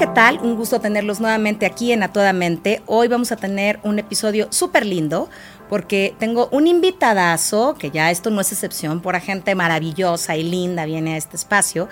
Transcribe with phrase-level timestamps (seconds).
[0.00, 0.38] ¿Qué tal?
[0.38, 2.10] Un gusto tenerlos nuevamente aquí en A.
[2.86, 5.28] Hoy vamos a tener un episodio súper lindo
[5.68, 10.84] porque tengo un invitadazo, que ya esto no es excepción, por gente maravillosa y linda
[10.84, 11.88] viene a este espacio,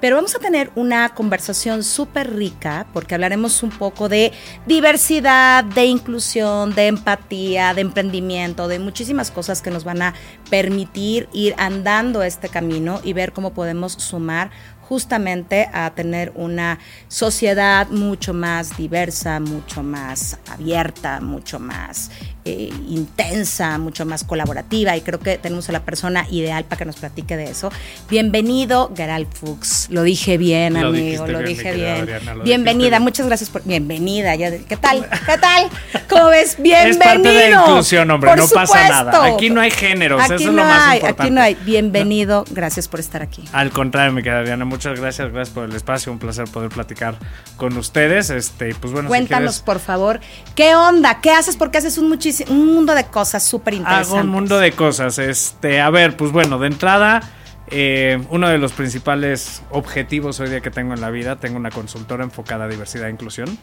[0.00, 4.32] pero vamos a tener una conversación súper rica porque hablaremos un poco de
[4.66, 10.14] diversidad, de inclusión, de empatía, de emprendimiento, de muchísimas cosas que nos van a
[10.50, 14.50] permitir ir andando este camino y ver cómo podemos sumar
[14.92, 16.78] justamente a tener una
[17.08, 22.10] sociedad mucho más diversa, mucho más abierta, mucho más
[22.44, 26.84] eh, intensa, mucho más colaborativa y creo que tenemos a la persona ideal para que
[26.84, 27.70] nos platique de eso.
[28.10, 29.88] Bienvenido, Gerald Fuchs.
[29.90, 32.00] Lo dije bien, Lo amigo, lo bien, dije bien.
[32.02, 34.34] Adriana, lo Bienvenida, muchas gracias por bienvenida.
[34.34, 35.08] Ya, ¿Qué tal?
[35.08, 35.68] ¿Qué tal?
[36.08, 36.56] ¿Cómo ves?
[36.58, 36.90] Bienvenido.
[36.90, 38.92] Es parte de la inclusión, hombre, Por no pasa supuesto.
[38.92, 39.34] nada.
[39.34, 41.22] Aquí no hay géneros, Aquí eso es no lo más hay, importante.
[41.22, 41.54] Aquí no hay.
[41.64, 43.44] Bienvenido, gracias por estar aquí.
[43.52, 47.16] Al contrario, mi querida Diana, muchas gracias, gracias por el espacio, un placer poder platicar
[47.56, 48.30] con ustedes.
[48.30, 50.20] Este, pues bueno, Cuéntanos, si quieres, por favor,
[50.56, 51.20] ¿qué onda?
[51.20, 51.56] ¿Qué haces?
[51.56, 54.12] Porque haces un, muchísimo, un mundo de cosas súper interesantes.
[54.12, 55.18] hago un mundo de cosas.
[55.18, 57.20] Este, a ver, pues bueno, de entrada,
[57.68, 61.70] eh, uno de los principales objetivos hoy día que tengo en la vida, tengo una
[61.70, 63.58] consultora enfocada a diversidad e inclusión.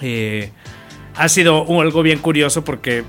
[0.00, 0.52] Eh,
[1.16, 3.04] ha sido algo bien curioso porque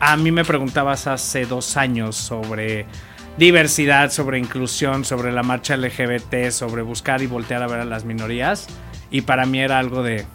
[0.00, 2.86] a mí me preguntabas hace dos años sobre
[3.36, 8.04] diversidad, sobre inclusión, sobre la marcha LGBT, sobre buscar y voltear a ver a las
[8.04, 8.66] minorías.
[9.10, 10.26] Y para mí era algo de,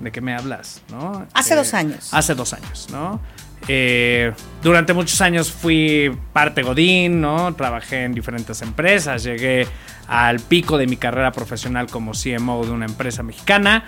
[0.00, 0.82] ¿de qué me hablas?
[0.90, 1.26] ¿no?
[1.34, 2.08] Hace Eh, dos años.
[2.12, 3.20] Hace dos años, ¿no?
[3.66, 7.54] Eh, durante muchos años fui parte Godín, ¿no?
[7.54, 9.66] Trabajé en diferentes empresas, llegué
[10.06, 13.84] al pico de mi carrera profesional como CMO de una empresa mexicana.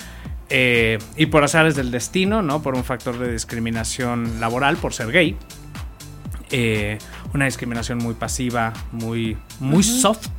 [0.48, 2.62] eh, y por azares del destino, ¿no?
[2.62, 5.36] Por un factor de discriminación laboral, por ser gay.
[6.52, 6.98] eh,
[7.34, 10.30] una discriminación muy pasiva, muy, muy soft.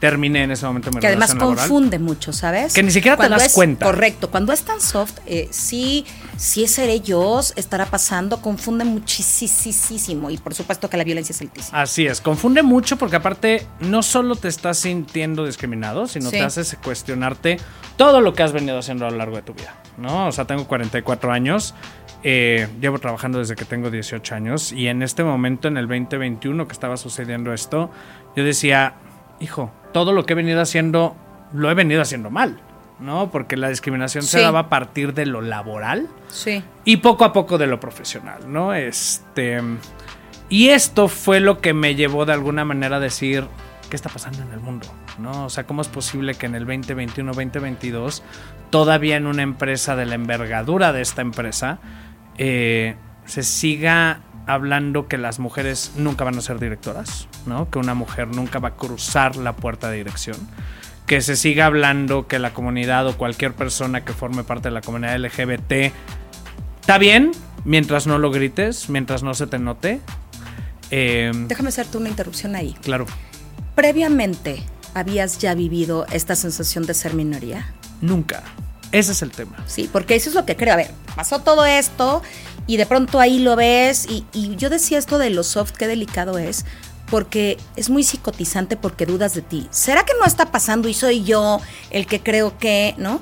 [0.00, 1.56] Terminé en ese momento mi que además laboral.
[1.56, 2.74] confunde mucho, ¿sabes?
[2.74, 3.86] Que ni siquiera te das es- cuenta.
[3.86, 6.04] Correcto, cuando es tan soft, eh, sí,
[6.36, 11.80] sí seré yo, estará pasando, confunde muchísimo y por supuesto que la violencia es altísima.
[11.82, 16.36] Así es, confunde mucho porque aparte no solo te estás sintiendo discriminado, sino Sí.
[16.38, 17.58] te haces cuestionarte
[17.96, 20.26] todo lo que has venido haciendo a lo largo de tu vida, ¿no?
[20.28, 21.74] O sea, tengo 44 años,
[22.22, 26.66] eh, llevo trabajando desde que tengo 18 años y en este momento, en el 2021
[26.66, 27.90] que estaba sucediendo esto,
[28.36, 28.94] yo decía,
[29.44, 31.16] hijo, todo lo que he venido haciendo,
[31.52, 32.58] lo he venido haciendo mal,
[32.98, 33.30] ¿no?
[33.30, 36.62] Porque la discriminación se daba a partir de lo laboral Sí.
[36.84, 38.74] y poco a poco de lo profesional, ¿no?
[38.74, 39.60] Este.
[40.48, 43.44] Y esto fue lo que me llevó de alguna manera a decir,
[43.88, 44.86] ¿qué está pasando en el mundo?
[45.18, 45.46] ¿No?
[45.46, 48.22] O sea, ¿cómo es posible que en el 2021, 2022,
[48.70, 51.78] todavía en una empresa de la envergadura de esta empresa,
[52.36, 57.70] eh, se siga hablando que las mujeres nunca van a ser directoras, ¿no?
[57.70, 60.36] Que una mujer nunca va a cruzar la puerta de dirección
[61.06, 64.80] que se siga hablando que la comunidad o cualquier persona que forme parte de la
[64.80, 65.92] comunidad LGBT
[66.80, 67.32] está bien
[67.66, 70.00] mientras no lo grites, mientras no se te note.
[70.90, 72.74] Eh, Déjame hacerte una interrupción ahí.
[72.82, 73.04] claro,
[73.74, 74.62] Previamente,
[74.94, 77.66] ¿habías ya vivido esta sensación de ser minoría?
[78.00, 78.42] nunca.
[78.94, 79.56] Ese es el tema.
[79.66, 80.72] Sí, porque eso es lo que creo.
[80.72, 82.22] A ver, pasó todo esto
[82.68, 85.88] y de pronto ahí lo ves y, y yo decía esto de lo soft, qué
[85.88, 86.64] delicado es,
[87.10, 89.66] porque es muy psicotizante porque dudas de ti.
[89.70, 91.60] ¿Será que no está pasando y soy yo
[91.90, 93.20] el que creo que, no?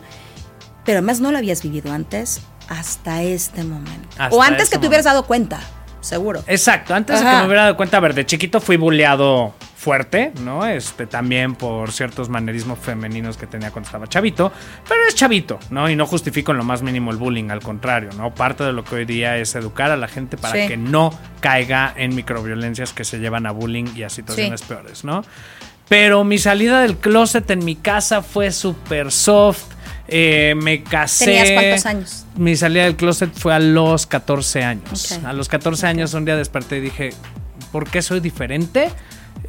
[0.84, 4.08] Pero además no lo habías vivido antes hasta este momento.
[4.18, 5.60] Hasta o antes este que te hubieras dado cuenta,
[6.00, 6.44] seguro.
[6.46, 10.30] Exacto, antes de que me hubiera dado cuenta, a ver, de chiquito fui bulleado fuerte,
[10.42, 10.64] ¿no?
[10.64, 14.52] Este, también por ciertos manerismos femeninos que tenía cuando estaba chavito,
[14.88, 15.90] pero es chavito, ¿no?
[15.90, 18.32] Y no justifico en lo más mínimo el bullying, al contrario, ¿no?
[18.32, 20.68] Parte de lo que hoy día es educar a la gente para Sí.
[20.68, 24.66] que no caiga en microviolencias que se llevan a bullying y a situaciones Sí.
[24.68, 25.24] peores, ¿no?
[25.88, 29.64] Pero mi salida del closet en mi casa fue súper soft.
[30.14, 31.24] eh, me casé.
[31.26, 32.26] ¿Tenías cuántos años?
[32.36, 35.18] Mi salida del closet fue a los 14 años.
[35.24, 37.10] A los 14 años un día desperté y dije,
[37.70, 38.90] ¿por qué soy diferente?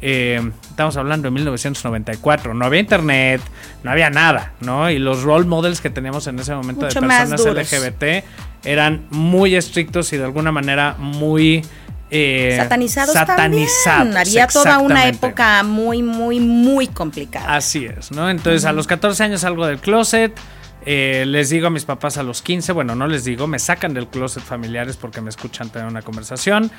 [0.00, 3.40] Eh, estamos hablando de 1994, no había internet,
[3.82, 4.90] no había nada, ¿no?
[4.90, 7.40] Y los role models que teníamos en ese momento Mucho de personas.
[7.40, 8.24] LGBT
[8.64, 11.64] eran muy estrictos y de alguna manera muy
[12.10, 14.16] eh, satanizados, satanizados, también.
[14.16, 17.56] Había toda una época muy, muy, muy complicada.
[17.56, 18.30] Así es, ¿no?
[18.30, 20.38] Entonces a los 14 años salgo del closet.
[20.86, 23.94] Eh, les digo a mis papás a los 15, bueno, no les digo, me sacan
[23.94, 26.70] del closet familiares porque me escuchan tener una conversación.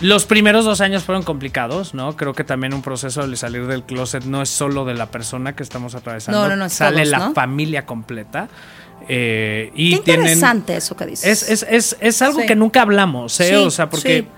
[0.00, 2.16] Los primeros dos años fueron complicados, ¿no?
[2.16, 5.54] Creo que también un proceso de salir del closet no es solo de la persona
[5.54, 7.34] que estamos atravesando, No, no, no, es sale todos, la ¿no?
[7.34, 8.48] familia completa.
[9.08, 11.42] Eh, y Qué tienen, interesante eso que dices.
[11.48, 12.46] es, es, es, es algo Sí.
[12.46, 13.48] que nunca hablamos, ¿eh?
[13.50, 14.28] Sí, o sea, porque sí.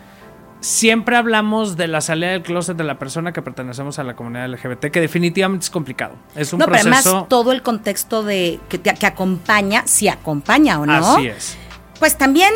[0.60, 4.48] siempre hablamos de la salida del closet de la persona que pertenecemos a la comunidad
[4.48, 6.16] LGBT, que definitivamente es complicado.
[6.34, 7.08] Es un no, pero proceso.
[7.10, 11.56] además todo el contexto de que, te- que acompaña, si acompaña o no, Así es.
[11.98, 12.52] pues también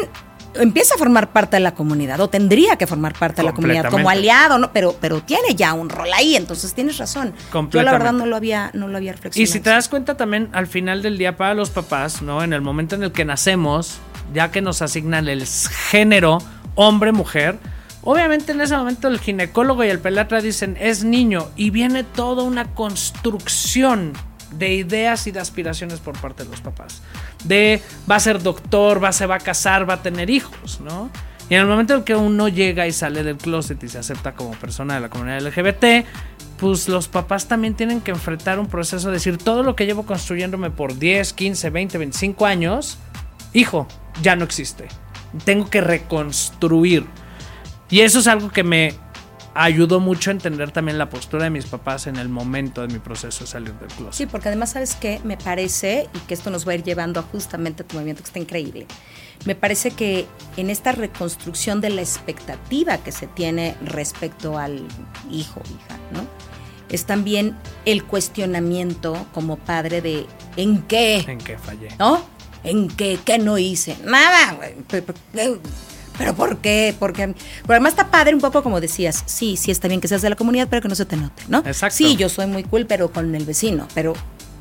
[0.58, 3.90] empieza a formar parte de la comunidad o tendría que formar parte de la comunidad
[3.90, 4.72] como aliado, ¿no?
[4.72, 7.32] Pero, pero tiene ya un rol ahí, entonces tienes razón.
[7.70, 9.52] Yo la verdad no lo había, no lo había Y reflexionado.
[9.52, 12.42] si te das cuenta también al final del día para los papás, ¿no?
[12.42, 13.98] En el momento en el que nacemos,
[14.34, 16.38] ya que nos asignan el género
[16.74, 17.58] hombre-mujer,
[18.02, 22.42] obviamente en ese momento el ginecólogo y el pediatra dicen es niño y viene toda
[22.42, 24.12] una construcción
[24.50, 27.02] de ideas y de aspiraciones por parte de los papás.
[27.44, 31.10] De va a ser doctor, va, se va a casar, va a tener hijos, ¿no?
[31.50, 34.34] Y en el momento en que uno llega y sale del closet y se acepta
[34.34, 36.06] como persona de la comunidad LGBT,
[36.58, 40.04] pues los papás también tienen que enfrentar un proceso de decir todo lo que llevo
[40.04, 42.98] construyéndome por 10, 15, 20, 25 años,
[43.54, 43.88] hijo,
[44.22, 44.88] ya no existe.
[45.44, 47.06] Tengo que reconstruir.
[47.90, 48.94] Y eso es algo que me
[49.58, 53.00] ayudó mucho a entender también la postura de mis papás en el momento de mi
[53.00, 54.14] proceso de salir del closet.
[54.14, 55.20] Sí, porque además, ¿sabes qué?
[55.24, 58.28] Me parece, y que esto nos va a ir llevando a justamente tu movimiento, que
[58.28, 58.86] está increíble.
[59.46, 60.26] Me parece que
[60.56, 64.86] en esta reconstrucción de la expectativa que se tiene respecto al
[65.28, 66.20] hijo, hija, ¿no?
[66.88, 70.26] Es también el cuestionamiento como padre de
[70.56, 71.18] ¿en qué?
[71.26, 71.88] En que fallé.
[71.98, 72.24] ¿No?
[72.62, 73.18] ¿En qué?
[73.24, 73.96] ¿Qué no hice?
[74.04, 74.76] Nada, güey.
[76.18, 76.94] Pero, ¿por qué?
[76.98, 80.20] Porque pero además está padre un poco como decías, sí, sí está bien que seas
[80.22, 81.58] de la comunidad, pero que no se te note, ¿no?
[81.58, 81.96] Exacto.
[81.96, 84.14] Sí, yo soy muy cool, pero con el vecino, pero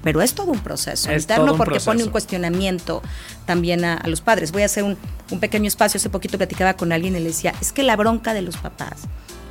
[0.03, 3.01] pero es todo un proceso Es interno un porque pone un cuestionamiento
[3.45, 4.51] también a, a los padres.
[4.51, 4.95] Voy a hacer un,
[5.31, 5.97] un pequeño espacio.
[5.97, 9.01] Hace poquito platicaba con alguien y le decía, es que la bronca de los papás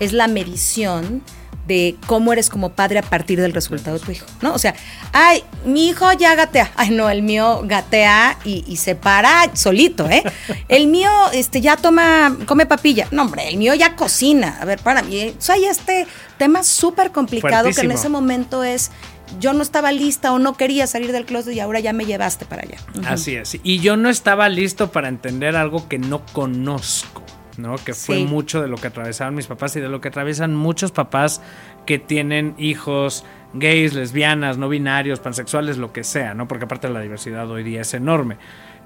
[0.00, 1.22] es la medición
[1.66, 4.54] de cómo eres como padre a partir del resultado de tu hijo, ¿no?
[4.54, 4.74] O sea,
[5.12, 6.72] ay, mi hijo ya gatea.
[6.76, 10.22] Ay, no, el mío gatea y, y se para solito, ¿eh?
[10.68, 13.08] El mío este, ya toma, come papilla.
[13.10, 14.58] No, hombre, el mío ya cocina.
[14.60, 16.06] A ver, para mí, o sea, hay este
[16.38, 18.90] tema súper complicado que en ese momento es,
[19.40, 22.44] yo no estaba lista o no quería salir del closet y ahora ya me llevaste
[22.44, 22.78] para allá.
[23.08, 23.58] Así es.
[23.62, 27.22] Y yo no estaba listo para entender algo que no conozco,
[27.58, 27.76] ¿no?
[27.76, 28.24] Que fue Sí.
[28.24, 31.40] mucho de lo que atravesaron mis papás y de lo que atraviesan muchos papás
[31.86, 33.24] que tienen hijos
[33.54, 36.46] gays, lesbianas, no binarios, pansexuales, lo que sea, ¿no?
[36.48, 38.36] Porque aparte la diversidad hoy día es enorme.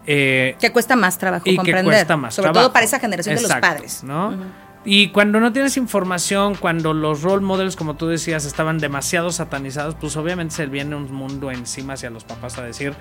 [0.07, 1.85] Eh, Que cuesta más trabajo y que comprender.
[1.85, 2.67] cuesta más Sobre trabajo.
[2.67, 4.03] todo para esa generación de los padres.
[4.05, 4.35] ¿no?
[4.83, 9.95] Y cuando no tienes información, cuando los role models, como tú decías, estaban demasiado satanizados,
[9.95, 12.95] pues obviamente se viene un mundo encima hacia los papás a decir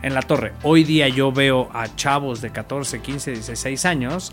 [0.00, 0.54] en la torre.
[0.62, 4.32] Hoy día yo veo a chavos de 14, 15, 16 años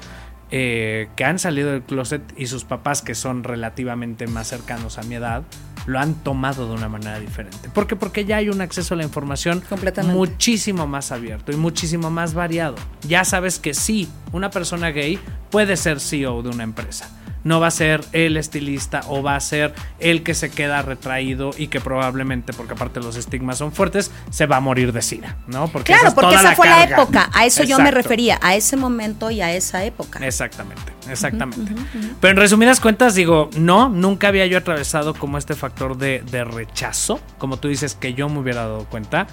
[0.56, 5.02] eh, que han salido del closet y sus papás, que son relativamente más cercanos a
[5.02, 5.42] mi edad,
[5.88, 7.70] lo han tomado de una manera diferente.
[7.70, 7.96] ¿Por qué?
[7.96, 9.64] Porque ya hay un acceso a la información
[10.04, 12.76] muchísimo más abierto y muchísimo más variado.
[13.08, 15.18] Ya sabes que sí, una persona gay
[15.50, 17.10] puede ser CEO de una empresa.
[17.44, 21.52] No va a ser el estilista o va a ser el que se queda retraído
[21.58, 25.38] y que probablemente, porque aparte los estigmas son fuertes, se va a morir de sida,
[25.48, 25.68] ¿no?
[25.68, 27.30] Porque esa Claro, es porque toda esa fue la época.
[27.34, 30.26] A eso yo me refería, a ese momento y a esa época.
[30.26, 31.74] Exactamente, exactamente.
[32.20, 36.44] Pero en resumidas cuentas, digo, no, nunca había yo atravesado como este factor de, de
[36.44, 39.28] rechazo, como tú dices, que yo me hubiera dado cuenta.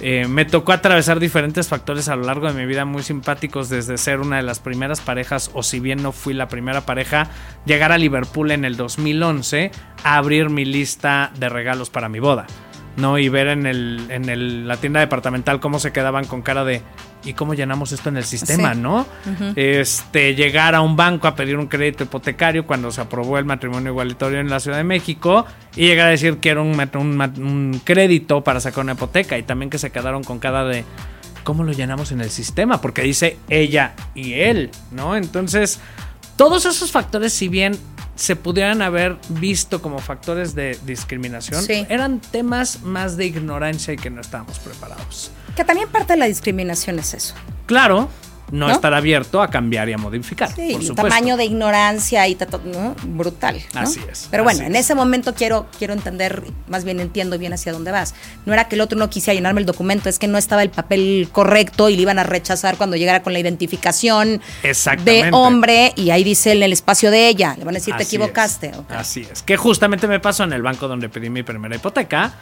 [0.00, 3.96] Eh, me tocó atravesar diferentes factores a lo largo de mi vida muy simpáticos, desde
[3.96, 7.28] ser una de las primeras parejas, o si bien no fui la primera pareja,
[7.64, 9.70] llegar a Liverpool en el 2011
[10.02, 12.46] a abrir mi lista de regalos para mi boda.
[12.96, 13.18] ¿No?
[13.18, 16.82] Y ver en, el, en el- la tienda departamental cómo se quedaban con cara de
[17.24, 18.80] ¿y cómo llenamos esto en el sistema, Sí.
[18.80, 19.06] no?
[19.56, 23.90] Este, llegar a un banco a pedir un crédito hipotecario cuando se aprobó el matrimonio
[23.92, 27.80] igualitario en la Ciudad de México y llegar a decir que era un, un un
[27.82, 30.84] crédito para sacar una hipoteca y también que se quedaron con cara de
[31.44, 32.80] ¿cómo lo llenamos en el sistema?
[32.80, 35.16] Porque dice ella y él, ¿no?
[35.16, 35.80] Entonces,
[36.36, 37.76] todos esos factores, si bien
[38.16, 41.84] se pudieran haber visto como factores de discriminación, Sí.
[41.88, 45.30] eran temas más de ignorancia y que no estábamos preparados.
[45.56, 47.34] Que también parte de la discriminación es eso.
[47.66, 48.08] Claro,
[48.54, 50.48] no, estar abierto a cambiar y a modificar.
[50.48, 51.08] Sí, por supuesto.
[51.08, 52.94] tamaño de ignorancia y ¿no?
[53.02, 53.60] brutal.
[53.74, 53.80] ¿no?
[53.80, 54.82] Así es, Pero bueno, en es.
[54.82, 58.14] ese momento quiero, quiero entender, más bien entiendo bien hacia dónde vas.
[58.46, 60.70] No era que el otro no quisiera llenarme el documento, es que no estaba el
[60.70, 66.10] papel correcto y le iban a rechazar cuando llegara con la identificación de hombre y
[66.10, 67.56] ahí dice en el espacio de ella.
[67.58, 68.68] Le van a decir, te equivocaste.
[68.68, 68.76] es.
[68.88, 69.42] Así es.
[69.42, 72.32] Que justamente me pasó en el banco donde pedí mi primera hipoteca.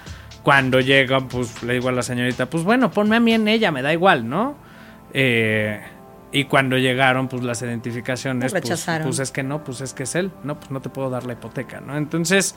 [0.43, 3.71] Cuando llegan, pues le digo a la señorita, pues bueno, ponme a mí en ella,
[3.71, 4.57] me da igual, ¿no?
[5.15, 5.81] Eh,
[6.33, 9.07] y cuando llegaron, pues las identificaciones, pues, rechazaron.
[9.07, 11.25] pues es que no, pues es que es él, no, pues no te puedo dar
[11.25, 11.97] la hipoteca, ¿no?
[11.97, 12.55] Entonces,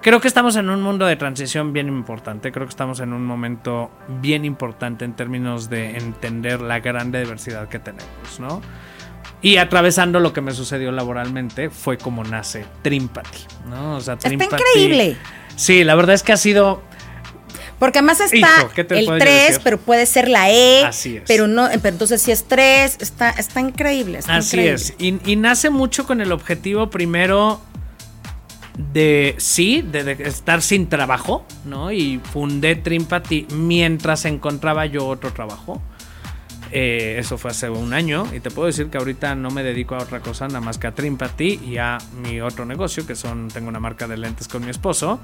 [0.00, 3.24] creo que estamos en un mundo de transición bien importante, creo que estamos en un
[3.26, 3.90] momento
[4.20, 8.62] bien importante en términos de entender la grande diversidad que tenemos, ¿no?
[9.42, 13.96] Y atravesando lo que me sucedió laboralmente fue como nace Trimpati, ¿no?
[13.96, 15.16] O sea, Está Trimpati- increíble.
[15.56, 16.82] Sí, la verdad es que ha sido
[17.78, 19.60] Porque además está Hijo, ¿qué te el puedo 3, decir?
[19.62, 20.84] pero puede ser la E.
[20.84, 21.22] Así es.
[21.26, 24.18] Pero no, pero entonces si es 3, está, está increíble.
[24.18, 24.74] está Así increíble.
[24.74, 24.94] es.
[24.98, 27.60] Y, y nace mucho con el objetivo primero
[28.92, 31.90] de, sí, de, de estar sin trabajo, ¿no?
[31.92, 35.80] Y fundé Trimpati mientras encontraba yo otro trabajo.
[36.70, 39.94] Eh, eso fue hace un año y te puedo decir que ahorita no me dedico
[39.94, 43.48] a otra cosa nada más que a Trimpati y a mi otro negocio que son
[43.48, 45.18] tengo una marca de lentes con mi esposo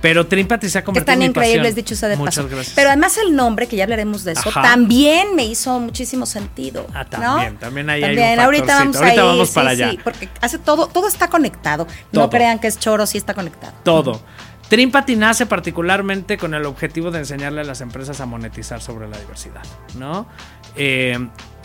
[0.00, 2.48] pero Trimpati se ha convertido están en increíbles, dicho sea de Muchas paso.
[2.48, 4.62] gracias Pero además el nombre, que ya hablaremos de eso, Ajá.
[4.62, 6.86] también me hizo muchísimo sentido.
[6.92, 7.18] Ah, ¿no?
[7.18, 10.00] también, también ahí hay un También, ahorita vamos Ahorita ahí, vamos sí, para sí, allá.
[10.02, 11.86] porque hace todo, todo está conectado.
[12.10, 12.24] Todo.
[12.24, 13.74] No crean que es choro, sí está conectado.
[13.84, 14.20] todo.
[14.68, 19.18] Trimpati nace particularmente con el objetivo de enseñarle a las empresas a monetizar sobre la
[19.18, 19.62] diversidad,
[19.98, 20.26] ¿no?
[20.76, 21.18] Eh,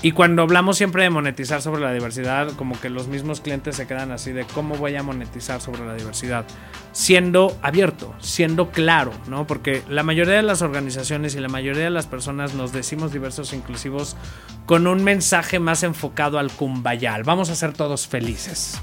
[0.03, 3.87] y cuando hablamos siempre de monetizar sobre la diversidad, como que los mismos clientes se
[3.87, 6.45] quedan así de cómo voy a monetizar sobre la diversidad,
[6.91, 9.47] siendo abierto, siendo claro, ¿no?
[9.47, 13.53] Porque la mayoría de las organizaciones y la mayoría de las personas nos decimos diversos
[13.53, 14.15] inclusivos
[14.67, 18.79] con un mensaje más enfocado al cumbayal, vamos a ser todos felices.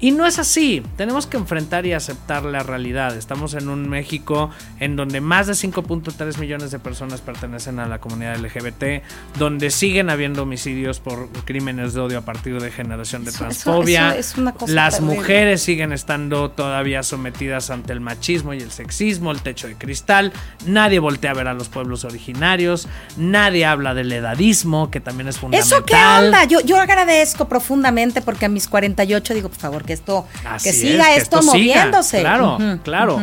[0.00, 3.16] Y no es así, tenemos que enfrentar y aceptar la realidad.
[3.16, 7.98] Estamos en un México en donde más de 5.3 millones de personas pertenecen a la
[7.98, 9.02] comunidad LGBT,
[9.38, 14.10] donde siguen habiendo homicidios por crímenes de odio a partir de generación de Eso- transfobia.
[14.10, 15.16] eso es una cosa Las terrible.
[15.16, 20.32] mujeres siguen estando todavía sometidas ante el machismo y el sexismo, el techo de cristal.
[20.64, 22.86] Nadie voltea a ver a los pueblos originarios.
[23.16, 25.78] Nadie habla del edadismo, que también es fundamental.
[25.78, 26.44] ¿Eso qué onda?
[26.44, 30.70] Yo, yo agradezco profundamente porque a mis 48 digo, por favor, que esto, Así que
[30.70, 31.52] es, siga que esto, siga.
[31.52, 32.20] moviéndose.
[32.20, 33.18] Claro, claro.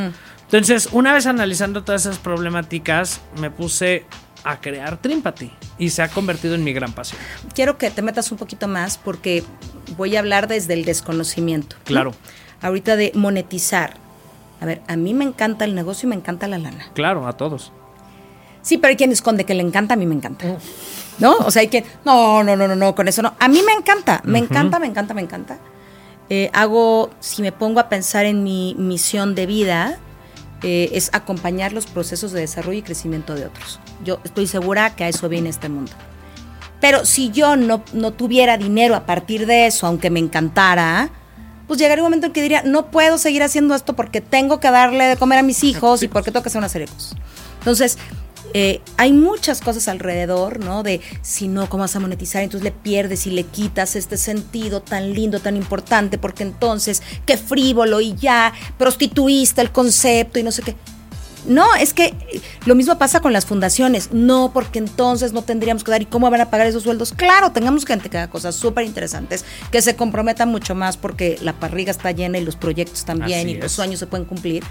[0.46, 4.06] Entonces, una vez analizando todas esas problemáticas, me puse
[4.44, 7.20] a crear Trimpati y se ha convertido en mi gran pasión.
[7.54, 9.44] Quiero que te metas un poquito más porque
[9.96, 11.76] voy a hablar desde el desconocimiento.
[11.78, 11.84] ¿no?
[11.84, 12.14] Claro.
[12.62, 13.98] Ahorita de monetizar.
[14.62, 16.88] A ver, a mí me encanta el negocio y me encanta la lana.
[16.94, 17.72] Claro, a todos.
[18.62, 20.46] Sí, pero hay quien esconde que le encanta, a mí me encanta.
[21.20, 21.36] ¿No?
[21.38, 23.34] O sea, hay quien, no, no, no, no, no, con eso no.
[23.40, 25.60] A mí me encanta, me encanta, me encanta, me encanta.
[26.30, 30.00] Eh, hago, si me pongo a pensar en mi misión de vida,
[30.64, 33.80] eh, es acompañar los procesos de desarrollo y crecimiento de otros.
[34.04, 35.92] Yo estoy segura que a eso viene este mundo.
[36.82, 41.10] Pero si yo no, no tuviera dinero a partir de eso, aunque me encantara,
[41.68, 44.70] pues llegaría un momento en que diría, no puedo seguir haciendo esto porque tengo que
[44.70, 47.16] darle de comer a mis hijos y porque tengo que hacer una serie de cosas.
[47.60, 47.98] Entonces,
[48.54, 50.84] eh, hay muchas cosas alrededor, ¿no?
[50.84, 52.44] De si no, ¿cómo vas a monetizar?
[52.44, 57.38] Entonces le pierdes y le quitas este sentido tan lindo, tan importante, porque entonces, qué
[57.38, 60.76] frívolo y ya, prostituiste el concepto y no sé qué.
[61.48, 64.12] No, es que eh, lo mismo pasa con las fundaciones.
[64.12, 66.02] No, porque entonces no tendríamos que dar.
[66.02, 67.14] ¿Y cómo van a pagar esos sueldos?
[67.14, 71.54] Claro, tengamos gente que haga cosas súper interesantes, que se comprometa mucho más porque la
[71.54, 73.72] parriga está llena y los proyectos también Así y los es.
[73.72, 74.64] sueños se pueden cumplir.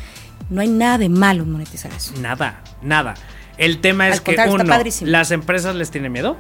[0.51, 2.13] No hay nada de malo en monetizar eso.
[2.21, 3.15] Nada, nada.
[3.59, 4.65] El tema es Al que uno,
[5.03, 6.37] las empresas les tienen miedo,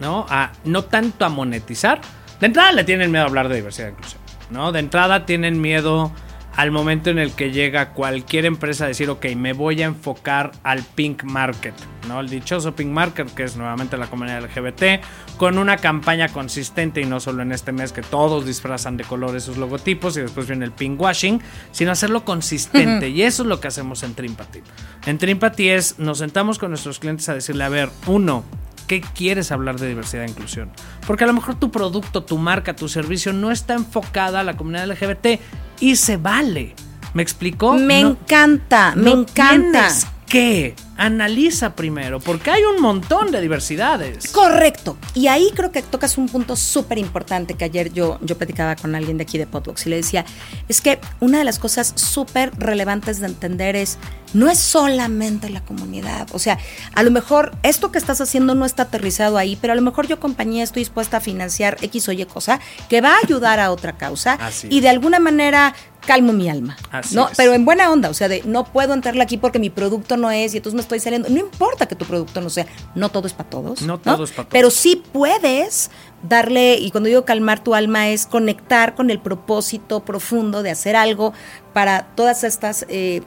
[0.00, 0.26] ¿no?
[0.28, 2.00] A no tanto a monetizar.
[2.40, 4.20] De entrada le tienen miedo a hablar de diversidad e inclusión,
[4.50, 4.72] ¿no?
[4.72, 6.12] De entrada tienen miedo
[6.56, 10.52] al momento en el que llega cualquier empresa a decir, ok, me voy a enfocar
[10.62, 11.74] al pink market,
[12.08, 12.20] ¿no?
[12.20, 15.04] El dichoso pink market, que es nuevamente la comunidad LGBT,
[15.36, 19.44] con una campaña consistente y no solo en este mes que todos disfrazan de colores
[19.44, 21.40] sus logotipos y después viene el pink washing,
[21.72, 23.08] sino hacerlo consistente.
[23.10, 24.60] Y eso es lo que hacemos en Trimpati.
[25.06, 28.44] En Trimpati es, nos sentamos con nuestros clientes a decirle, a ver, uno,
[28.86, 30.70] ¿qué quieres hablar de diversidad e inclusión?
[31.06, 34.56] Porque a lo mejor tu producto, tu marca, tu servicio no está enfocada a la
[34.56, 35.38] comunidad LGBT
[35.80, 36.74] y se vale.
[37.14, 37.74] ¿Me explicó?
[37.74, 39.88] Me No- encanta, me encanta.
[40.26, 44.28] que analiza primero, porque hay un montón de diversidades.
[44.28, 44.96] Correcto.
[45.14, 48.94] Y ahí creo que tocas un punto súper importante que ayer yo, yo platicaba con
[48.94, 50.24] alguien de aquí de Podbox y le decía,
[50.68, 53.98] es que una de las cosas súper relevantes de entender es,
[54.32, 56.28] no es solamente la comunidad.
[56.32, 56.58] O sea,
[56.94, 60.06] a lo mejor esto que estás haciendo no está aterrizado ahí, pero a lo mejor
[60.06, 63.70] yo compañía estoy dispuesta a financiar X o Y cosa que va a ayudar a
[63.70, 65.74] otra causa Así y de alguna manera
[66.06, 66.76] calmo mi alma.
[66.90, 67.28] Así ¿no?
[67.28, 67.36] es.
[67.36, 70.30] Pero en buena onda, o sea, de no puedo entrarle aquí porque mi producto no
[70.30, 71.28] es y entonces me estoy saliendo.
[71.28, 73.82] No importa que tu producto no sea, no todo es para todos.
[73.82, 74.52] No todo es pa' todos.
[74.52, 75.90] Pero sí puedes
[76.22, 80.96] darle, y cuando digo calmar tu alma es conectar con el propósito profundo de hacer
[80.96, 81.32] algo
[81.72, 83.22] para todas estas eh,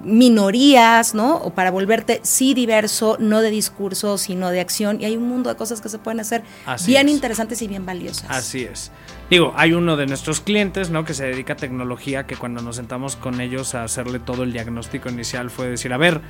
[0.00, 1.36] minorías, ¿no?
[1.36, 5.00] O para volverte sí diverso, no de discurso, sino de acción.
[5.00, 7.14] Y hay un mundo de cosas que se pueden hacer Así bien es.
[7.14, 8.26] interesantes y bien valiosas.
[8.28, 8.90] Así es.
[9.30, 11.04] Digo, hay uno de nuestros clientes, ¿no?
[11.04, 14.52] Que se dedica a tecnología, que cuando nos sentamos con ellos a hacerle todo el
[14.52, 16.20] diagnóstico inicial fue decir, a ver,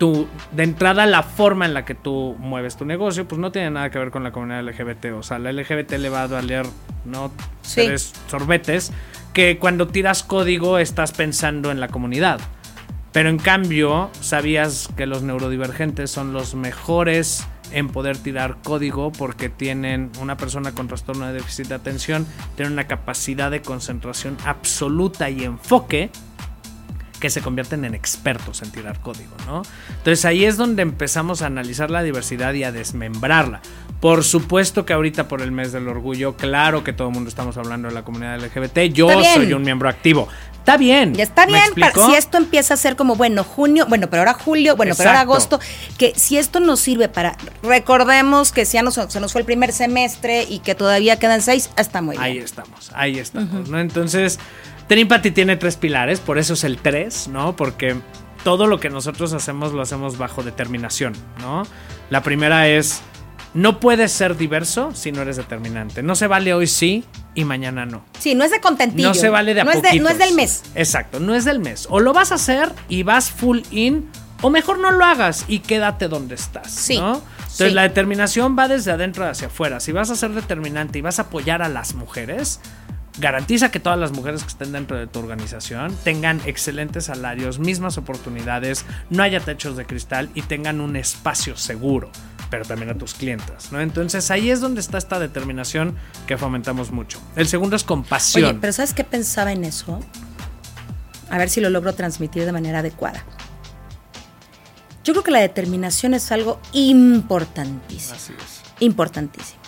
[0.00, 3.70] tú, de entrada la forma en la que tú mueves tu negocio, pues no tiene
[3.70, 5.12] nada que ver con la comunidad LGBT.
[5.14, 6.64] O sea, la LGBT le va a valer,
[7.04, 7.30] ¿no?
[7.60, 7.82] Sí.
[7.84, 8.92] Tres sorbetes,
[9.34, 12.40] que cuando tiras código estás pensando en la comunidad.
[13.12, 19.50] Pero en cambio, sabías que los neurodivergentes son los mejores en poder tirar código porque
[19.50, 22.26] tienen una persona con trastorno de déficit de atención,
[22.56, 26.10] tiene una capacidad de concentración absoluta y enfoque
[27.20, 29.62] que se convierten en expertos en tirar código, ¿no?
[29.88, 33.60] Entonces ahí es donde empezamos a analizar la diversidad y a desmembrarla.
[34.00, 37.58] Por supuesto que ahorita por el mes del orgullo, claro que todo el mundo estamos
[37.58, 40.26] hablando de la comunidad LGBT, yo soy un miembro activo.
[40.60, 41.14] Está bien.
[41.14, 44.34] Ya está ¿me bien, si esto empieza a ser como, bueno, junio, bueno, pero ahora
[44.34, 45.58] julio, bueno, pero ahora agosto,
[45.98, 49.46] que si esto nos sirve para, recordemos que si ya nos, se nos fue el
[49.46, 52.24] primer semestre y que todavía quedan seis, está muy bien.
[52.24, 53.80] Ahí estamos, ahí estamos, ¿no?
[53.80, 54.38] Entonces,
[54.90, 57.54] Trimpati tiene tres pilares, por eso es el tres, ¿no?
[57.54, 57.94] Porque
[58.42, 61.62] todo lo que nosotros hacemos lo hacemos bajo determinación, ¿no?
[62.10, 63.00] La primera es,
[63.54, 66.02] no puedes ser diverso si no eres determinante.
[66.02, 67.04] No se vale hoy sí
[67.36, 68.04] y mañana no.
[68.18, 69.06] Sí, no es de contentillo.
[69.06, 70.64] No se vale de a no es, de, no es del mes.
[70.74, 71.86] Exacto, no es del mes.
[71.88, 74.10] O lo vas a hacer y vas full in,
[74.42, 76.68] o mejor no lo hagas y quédate donde estás.
[76.68, 77.22] Sí, ¿no?
[77.38, 77.74] Entonces sí.
[77.74, 79.78] la determinación va desde adentro hacia afuera.
[79.78, 82.60] Si vas a ser determinante y vas a apoyar a las mujeres,
[83.20, 87.98] garantiza que todas las mujeres que estén dentro de tu organización tengan excelentes salarios, mismas
[87.98, 92.10] oportunidades, no haya techos de cristal y tengan un espacio seguro,
[92.50, 93.80] pero también a tus clientes, ¿no?
[93.80, 95.96] Entonces ahí es donde está esta determinación
[96.26, 97.20] que fomentamos mucho.
[97.36, 98.44] El segundo es compasión.
[98.44, 100.00] Oye, pero ¿sabes qué pensaba en eso?
[101.28, 103.24] A ver si lo logro transmitir de manera adecuada.
[105.04, 108.14] Yo creo que la determinación es algo importantísimo.
[108.14, 108.62] Así es.
[108.80, 109.59] Importantísimo.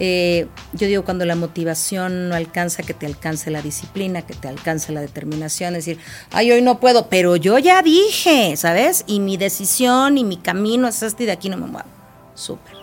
[0.00, 4.46] Eh, yo digo, cuando la motivación no alcanza, que te alcance la disciplina, que te
[4.48, 9.04] alcance la determinación, es decir, ay, hoy no puedo, pero yo ya dije, ¿sabes?
[9.06, 11.88] Y mi decisión y mi camino es este y de aquí no me muevo.
[12.34, 12.74] Súper.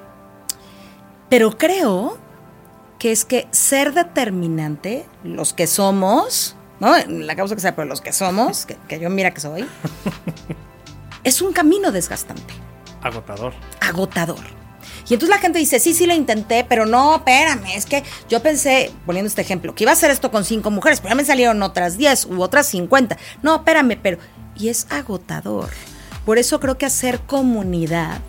[1.29, 2.17] Pero creo
[2.99, 6.95] que es que ser determinante, los que somos, ¿no?
[6.97, 9.65] En La causa que sea, pero los que somos, que, que yo mira que soy,
[11.23, 12.53] es un camino desgastante
[13.01, 13.53] Agotador.
[13.79, 14.64] agotador.
[15.07, 18.41] Y entonces la gente dice, sí, sí lo intenté, pero no, espérame, es que yo
[18.41, 21.25] pensé, poniendo este ejemplo, que iba a hacer esto con cinco mujeres, pero ya me
[21.25, 23.17] salieron otras 10 u otras 50.
[23.41, 24.17] No, espérame, pero...
[24.57, 25.69] Y es agotador.
[26.25, 28.19] Por eso creo que hacer comunidad,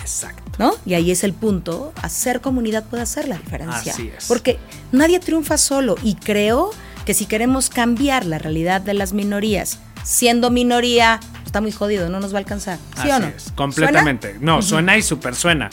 [0.00, 0.42] Exacto.
[0.58, 0.74] ¿no?
[0.84, 3.92] Y ahí es el punto, hacer comunidad puede hacer la diferencia.
[3.92, 4.26] Así es.
[4.26, 4.58] Porque
[4.92, 6.70] nadie triunfa solo y creo
[7.04, 12.20] que si queremos cambiar la realidad de las minorías, siendo minoría, está muy jodido, no
[12.20, 12.78] nos va a alcanzar.
[12.94, 13.26] ¿Sí Así o no?
[13.26, 14.36] es, completamente.
[14.40, 15.68] No, suena y súper suena.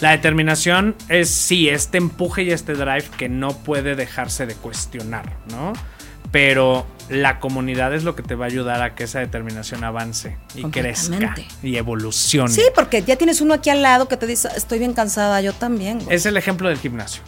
[0.00, 5.36] La determinación es sí, este empuje y este drive que no puede dejarse de cuestionar,
[5.50, 5.74] ¿no?
[6.32, 10.38] Pero la comunidad es lo que te va a ayudar a que esa determinación avance
[10.54, 12.52] y crezca y evolucione.
[12.52, 15.52] Sí, porque ya tienes uno aquí al lado que te dice, estoy bien cansada, yo
[15.52, 15.98] también.
[15.98, 16.14] güey".
[16.16, 17.22] Es el ejemplo del gimnasio.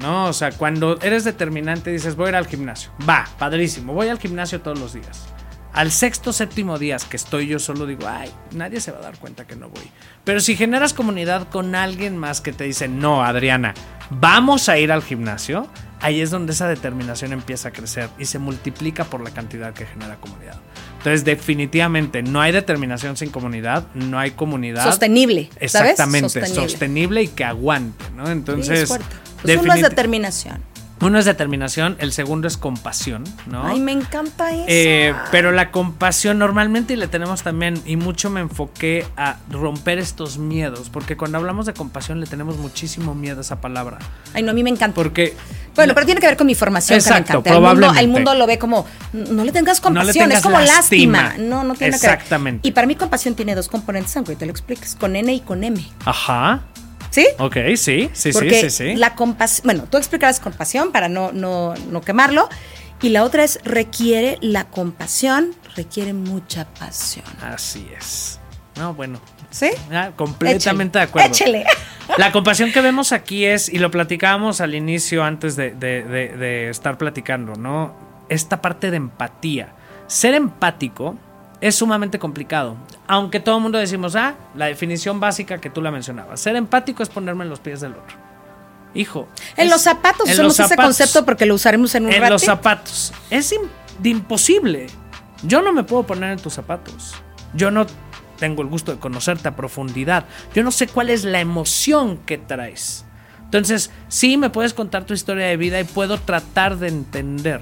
[0.00, 0.24] ¿No?
[0.24, 2.90] O sea, cuando eres determinante dices, voy a ir al gimnasio.
[3.08, 5.28] Va, padrísimo, voy al gimnasio todos los días.
[5.74, 9.18] Al sexto, séptimo día que estoy yo solo digo, ay, nadie se va a dar
[9.18, 9.82] cuenta que no voy.
[10.22, 13.74] Pero si generas comunidad con alguien más que te dice, no, Adriana,
[14.08, 15.66] vamos a ir al gimnasio,
[16.00, 19.84] ahí es donde esa determinación empieza a crecer y se multiplica por la cantidad que
[19.84, 20.60] genera comunidad.
[20.98, 24.84] Entonces, definitivamente, no hay determinación sin comunidad, no hay comunidad.
[24.84, 25.90] Sostenible, ¿sabes?
[25.90, 26.68] Exactamente, Sostenible.
[26.68, 27.22] sostenible.
[27.24, 28.26] y que aguante, ¿no?
[28.26, 28.88] Sí, Entonces, es.
[28.88, 29.00] Pues
[29.58, 30.62] uno es definit- determinación.
[31.04, 33.66] Uno es determinación, el segundo es compasión, ¿no?
[33.66, 34.64] Ay, me encanta eso.
[34.68, 39.98] Eh, pero la compasión normalmente y le tenemos también, y mucho me enfoqué a romper
[39.98, 43.98] estos miedos, porque cuando hablamos de compasión le tenemos muchísimo miedo a esa palabra.
[44.32, 44.94] Ay, no, a mí me encanta.
[44.94, 45.36] Porque...
[45.74, 47.50] Bueno, pero tiene que ver con mi formación Exacto, que me encanta.
[47.50, 48.00] El mundo, probablemente.
[48.04, 51.22] el mundo lo ve como, no le tengas No le compasión, tengas es como lástima.
[51.22, 51.44] lástima.
[51.48, 52.62] No, no tiene Exactamente.
[52.62, 52.70] que ver.
[52.70, 55.64] Y para mí compasión tiene dos componentes, aunque te lo expliques, con N y con
[55.64, 55.84] M.
[56.04, 56.62] Ajá.
[57.14, 57.28] ¿Sí?
[57.38, 58.94] Ok, sí, sí, Porque sí, sí, sí.
[58.96, 62.48] la compasión, bueno, tú explicarás compasión para no, no, no quemarlo.
[63.02, 67.24] Y la otra es, requiere la compasión, requiere mucha pasión.
[67.40, 68.40] Así es.
[68.76, 69.20] No, bueno.
[69.52, 69.70] ¿Sí?
[69.92, 71.28] Ah, completamente de acuerdo.
[71.28, 71.64] Échele.
[72.18, 76.36] La compasión que vemos aquí es, y lo platicábamos al inicio antes de, de- de-
[76.36, 77.94] de estar platicando, ¿no?
[78.28, 79.68] Esta parte de empatía.
[80.08, 81.16] Ser empático
[81.60, 82.76] es sumamente complicado.
[83.06, 86.40] Aunque todo el mundo decimos, ah, la definición básica que tú la mencionabas.
[86.40, 88.16] Ser empático es ponerme en los pies del otro.
[88.94, 89.28] Hijo.
[89.56, 92.28] En es- los zapatos, en usamos los ese concepto porque lo usaremos en un en
[92.30, 93.12] los zapatos.
[93.30, 93.54] Es
[93.98, 94.86] de imposible.
[95.42, 97.14] Yo no me puedo poner en tus zapatos.
[97.54, 97.86] Yo no
[98.38, 100.26] tengo el gusto de conocerte a profundidad.
[100.54, 103.04] Yo no sé cuál es la emoción que traes.
[103.44, 107.60] Entonces, sí me puedes contar tu historia de vida y puedo tratar de entender.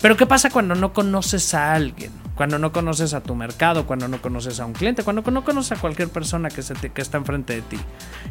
[0.00, 2.10] Pero ¿qué pasa cuando no conoces a alguien?
[2.34, 5.72] Cuando no conoces a tu mercado, cuando no conoces a un cliente, cuando no conoces
[5.78, 7.78] a cualquier persona que, se te- que está enfrente de ti.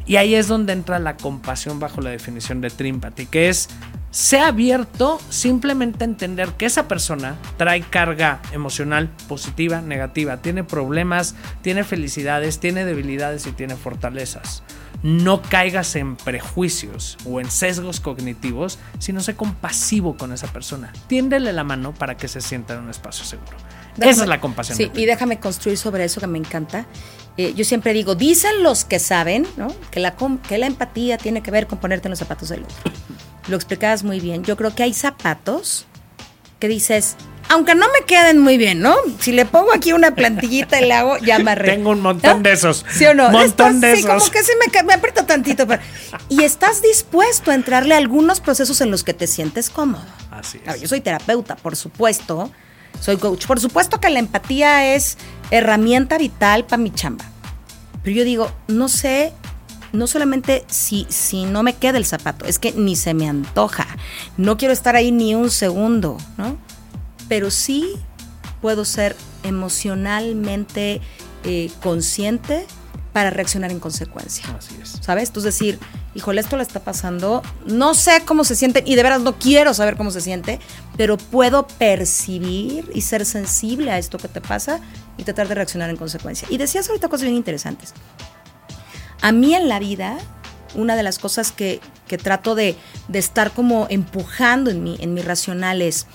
[0.05, 3.67] Y ahí es donde entra la compasión bajo la definición de Trimpathy, que es
[4.11, 11.83] sea abierto simplemente entender que esa persona trae carga emocional positiva, negativa, tiene problemas, tiene
[11.83, 14.63] felicidades, tiene debilidades y tiene fortalezas.
[15.05, 20.91] No caigas en prejuicios o en sesgos cognitivos, sino sé compasivo con esa persona.
[21.05, 23.55] Tiéndele la mano para que se sienta en un espacio seguro.
[23.97, 24.77] Déjame- Esa es la compasión.
[24.77, 26.87] Sí, y déjame construir sobre eso que me encanta.
[27.37, 29.67] Eh, yo siempre digo, dicen los que saben, ¿no?
[29.91, 30.15] Que la,
[30.47, 32.75] que la empatía tiene que ver con ponerte en los zapatos del otro.
[33.47, 34.43] Lo explicabas muy bien.
[34.43, 35.85] Yo creo que hay zapatos
[36.59, 37.15] que dices,
[37.49, 38.95] aunque no me queden muy bien, ¿no?
[39.19, 41.73] Si le pongo aquí una plantillita y le hago, ya me arreglo.
[41.75, 42.43] Tengo un montón ¿No?
[42.43, 42.85] de esos.
[42.91, 43.29] ¿Sí o no?
[43.29, 44.11] Montón Estás- de sí, esos.
[44.23, 44.51] como que sí
[44.85, 45.67] me, aprieto tantito.
[45.67, 45.81] pero-
[46.29, 50.03] y estás dispuesto a entrarle a algunos procesos en los que te sientes cómodo.
[50.31, 50.81] Así es.
[50.81, 52.51] yo soy terapeuta, por supuesto.
[52.99, 53.45] Soy coach.
[53.45, 55.17] Por supuesto que la empatía es
[55.51, 57.25] herramienta vital para mi chamba.
[58.03, 59.33] Pero yo digo, no sé,
[59.91, 63.85] no solamente si, si no me queda el zapato, es que ni se me antoja.
[64.37, 66.57] No quiero estar ahí ni un segundo, ¿no?
[67.27, 67.95] Pero sí
[68.61, 71.01] puedo ser emocionalmente
[71.43, 72.65] eh, consciente
[73.15, 74.43] para reaccionar en consecuencia.
[74.57, 74.97] Así es.
[75.01, 75.29] ¿Sabes?
[75.29, 75.79] Entonces decir,
[76.15, 79.73] híjole, esto le está pasando, no sé cómo se siente y de veras no quiero
[79.73, 80.59] saber cómo se siente,
[80.97, 84.81] pero puedo percibir y ser sensible a esto que te pasa
[85.17, 86.45] y tratar de reaccionar en consecuencia.
[86.51, 87.93] Y decías ahorita cosas bien interesantes.
[89.21, 90.17] A mí en la vida,
[90.73, 92.75] una de las cosas que, que trato de,
[93.07, 96.05] de estar como empujando en mi, en mi racional es,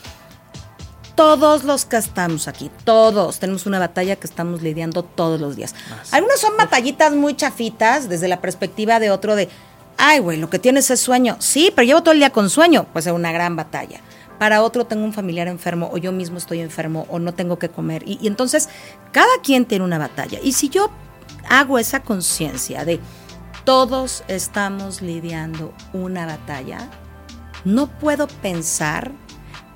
[1.20, 5.74] todos los que estamos aquí, todos tenemos una batalla que estamos lidiando todos los días.
[6.00, 6.16] Así.
[6.16, 9.50] Algunas son batallitas muy chafitas desde la perspectiva de otro de,
[9.98, 11.37] ay, güey, lo que tienes es sueño.
[11.38, 14.00] Sí, pero llevo todo el día con sueño, pues es una gran batalla.
[14.38, 17.68] Para otro tengo un familiar enfermo o yo mismo estoy enfermo o no tengo que
[17.68, 18.02] comer.
[18.06, 18.70] Y, y entonces
[19.12, 20.38] cada quien tiene una batalla.
[20.42, 20.90] Y si yo
[21.50, 22.98] hago esa conciencia de
[23.64, 26.88] todos estamos lidiando una batalla,
[27.66, 29.12] no puedo pensar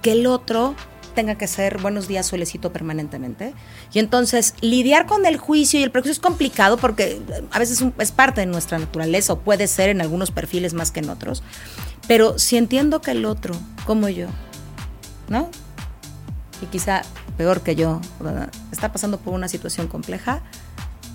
[0.01, 0.75] que el otro
[1.15, 3.55] tenga que ser buenos días solecito permanentemente.
[3.93, 7.85] Y entonces lidiar con el juicio y el prejuicio es complicado porque eh, a veces
[7.99, 11.43] es parte de nuestra naturaleza o puede ser en algunos perfiles más que en otros.
[12.07, 13.55] Pero si entiendo que el otro,
[13.87, 14.27] como yo,
[15.29, 15.49] ¿no?
[16.61, 17.03] Y quizá
[17.37, 18.01] peor que yo,
[18.73, 20.43] está pasando por una situación compleja,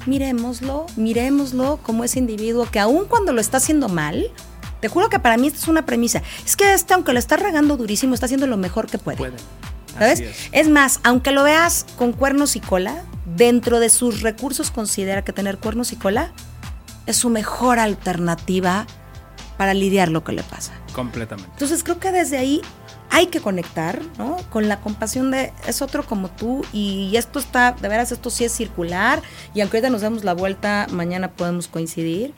[0.05, 4.31] miremoslo, miremoslo como ese individuo que aun cuando lo está haciendo mal,
[4.79, 6.21] te juro que para mí esta es una premisa.
[6.45, 9.17] Es que este, aunque lo está regando durísimo, está haciendo lo mejor que puede.
[9.17, 9.37] Puede.
[9.93, 10.19] ¿Sabes?
[10.19, 10.49] Es.
[10.51, 15.33] Es más, aunque lo veas con cuernos y cola, dentro de sus recursos considera que
[15.33, 16.31] tener cuernos y cola
[17.05, 18.85] es su mejor alternativa
[19.57, 20.73] para lidiar lo que le pasa.
[20.93, 21.51] Completamente.
[21.53, 22.61] Entonces creo que desde ahí
[23.09, 24.37] hay que conectar, ¿no?
[24.49, 28.45] Con la compasión de es otro como tú y esto está, de veras, esto sí
[28.45, 29.21] es circular
[29.53, 32.33] y aunque ahorita nos demos la vuelta, mañana podemos coincidir.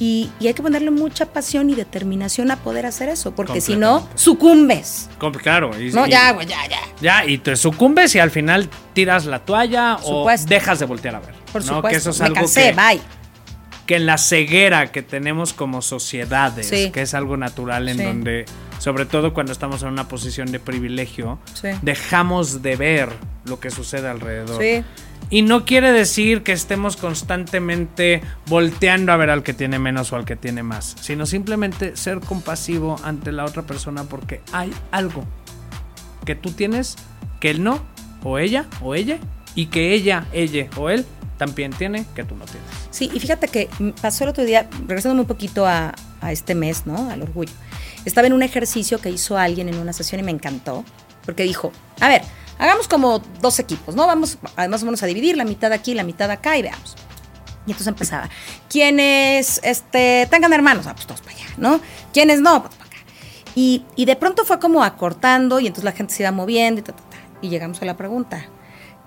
[0.00, 3.74] Y, y hay que ponerle mucha pasión y determinación a poder hacer eso, porque si
[3.76, 5.10] no, sucumbes.
[5.18, 5.70] Com- Claro.
[5.78, 6.78] y- No, y- ya, güey, ya, ya.
[7.00, 11.20] Ya, y te sucumbes y al final tiras la toalla o dejas de voltear a
[11.20, 11.34] ver.
[11.52, 11.74] Por ¿no?
[11.76, 11.88] supuesto.
[11.88, 13.00] Que eso es Me algo cansé, que, bye.
[13.86, 16.90] que en la ceguera que tenemos como sociedades, Sí.
[16.92, 18.04] que es algo natural en Sí.
[18.04, 18.44] donde,
[18.78, 21.68] sobre todo cuando estamos en una posición de privilegio, Sí.
[21.82, 23.08] dejamos de ver
[23.46, 24.62] lo que sucede alrededor.
[24.62, 24.84] Sí.
[25.30, 30.16] Y no quiere decir que estemos constantemente volteando a ver al que tiene menos o
[30.16, 35.24] al que tiene más, sino simplemente ser compasivo ante la otra persona porque hay algo
[36.24, 36.96] que tú tienes
[37.40, 37.80] que él no,
[38.24, 39.18] o ella, o ella,
[39.54, 41.04] y que ella, ella o él
[41.36, 42.68] también tiene que tú no tienes.
[42.90, 43.68] Sí, y fíjate que
[44.00, 47.10] pasó el otro día, regresando un poquito a, a este mes, ¿no?
[47.10, 47.52] Al orgullo.
[48.04, 50.84] Estaba en un ejercicio que hizo alguien en una sesión y me encantó,
[51.24, 52.22] porque dijo, a ver,
[52.58, 54.06] hagamos como dos equipos, ¿no?
[54.06, 56.96] Vamos, además vamos a dividir la mitad aquí, la mitad acá y veamos.
[57.66, 58.28] Y entonces empezaba,
[58.68, 61.80] quienes este, tengan hermanos, ah, pues todos para allá, ¿no?
[62.12, 62.98] Quienes no, pues para acá.
[63.54, 66.84] Y, y, de pronto fue como acortando y entonces la gente se iba moviendo y,
[66.84, 68.46] ta, ta, ta, y llegamos a la pregunta.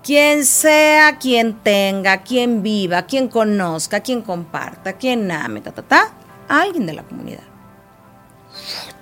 [0.02, 6.12] Quien sea, quien tenga, quien viva, quien conozca, quien comparta, quien ame, ta, ta, ta,
[6.48, 7.44] a alguien de la comunidad.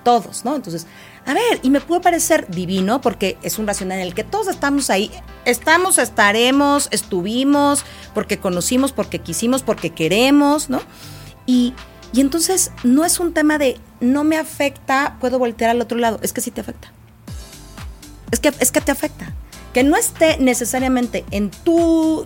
[0.03, 0.55] Todos, ¿no?
[0.55, 0.87] Entonces,
[1.25, 4.47] a ver, y me puede parecer divino porque es un racional en el que todos
[4.47, 5.11] estamos ahí.
[5.45, 10.81] Estamos, estaremos, estuvimos, porque conocimos, porque quisimos, porque queremos, ¿no?
[11.45, 11.73] Y,
[12.11, 16.19] y entonces no es un tema de no me afecta, puedo voltear al otro lado.
[16.23, 16.91] Es que sí te afecta.
[18.31, 19.33] Es que, es que te afecta
[19.73, 22.25] que no esté necesariamente en tu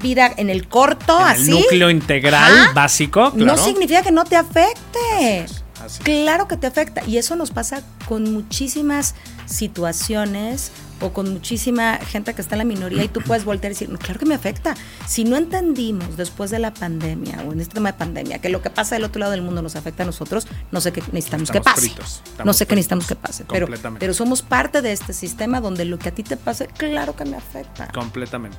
[0.00, 1.50] vida en el corto, en así.
[1.50, 3.56] El núcleo integral básico, claro.
[3.56, 5.46] No significa que no te afecte.
[5.84, 6.02] Así.
[6.02, 7.04] Claro que te afecta.
[7.06, 9.14] Y eso nos pasa con muchísimas
[9.46, 13.74] situaciones o con muchísima gente que está en la minoría y tú puedes voltear y
[13.74, 14.74] decir, claro que me afecta.
[15.06, 18.62] Si no entendimos después de la pandemia o en este tema de pandemia que lo
[18.62, 21.50] que pasa del otro lado del mundo nos afecta a nosotros, no sé qué necesitamos
[21.50, 21.80] que pase.
[21.80, 23.44] Fritos, no sé qué necesitamos que pase.
[23.44, 23.68] Pero,
[23.98, 27.24] pero somos parte de este sistema donde lo que a ti te pase, claro que
[27.24, 27.88] me afecta.
[27.88, 28.58] Completamente.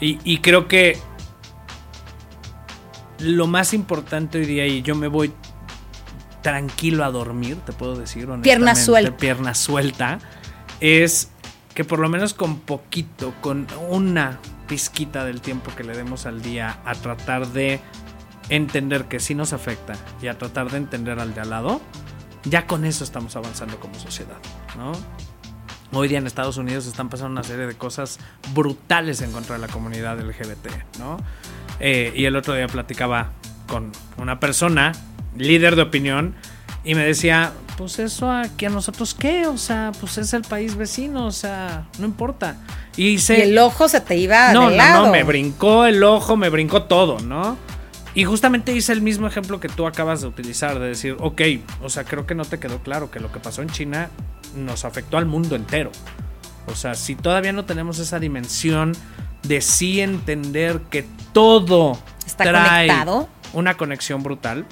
[0.00, 0.98] Y, y creo que
[3.18, 5.32] lo más importante hoy día, y yo me voy
[6.42, 9.16] tranquilo a dormir, te puedo decir, pierna suelta.
[9.16, 10.18] Pierna suelta,
[10.80, 11.30] es
[11.74, 16.42] que por lo menos con poquito, con una pizquita del tiempo que le demos al
[16.42, 17.80] día a tratar de
[18.48, 21.80] entender que sí nos afecta y a tratar de entender al de al lado,
[22.44, 24.38] ya con eso estamos avanzando como sociedad,
[24.76, 24.92] ¿no?
[25.94, 28.18] Hoy día en Estados Unidos están pasando una serie de cosas
[28.54, 31.18] brutales en contra de la comunidad LGBT, ¿no?
[31.80, 33.32] Eh, y el otro día platicaba
[33.66, 34.92] con una persona,
[35.36, 36.34] líder de opinión,
[36.84, 40.74] y me decía, pues eso aquí a nosotros qué, o sea, pues es el país
[40.74, 42.56] vecino, o sea, no importa.
[42.96, 45.06] Y, se, y el ojo se te iba no, de no, lado.
[45.06, 47.56] No, me brincó el ojo, me brincó todo, ¿no?
[48.14, 51.40] Y justamente hice el mismo ejemplo que tú acabas de utilizar, de decir, ok,
[51.82, 54.10] o sea, creo que no te quedó claro que lo que pasó en China
[54.54, 55.90] nos afectó al mundo entero.
[56.66, 58.92] O sea, si todavía no tenemos esa dimensión
[59.42, 64.66] de sí entender que todo está trae conectado, una conexión brutal,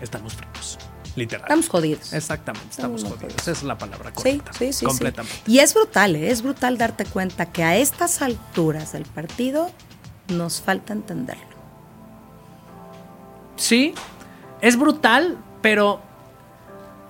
[0.00, 0.78] estamos fritos.
[1.16, 1.42] Literal.
[1.42, 2.12] Estamos jodidos.
[2.12, 3.42] Exactamente, estamos, estamos jodidos.
[3.42, 4.52] Esa es la palabra correcta.
[4.52, 4.86] Sí, sí, sí.
[4.86, 5.36] Completamente.
[5.44, 5.52] Sí.
[5.52, 6.30] Y es brutal, ¿eh?
[6.30, 9.70] es brutal darte cuenta que a estas alturas del partido
[10.28, 11.58] nos falta entenderlo.
[13.56, 13.94] Sí,
[14.60, 16.00] es brutal, pero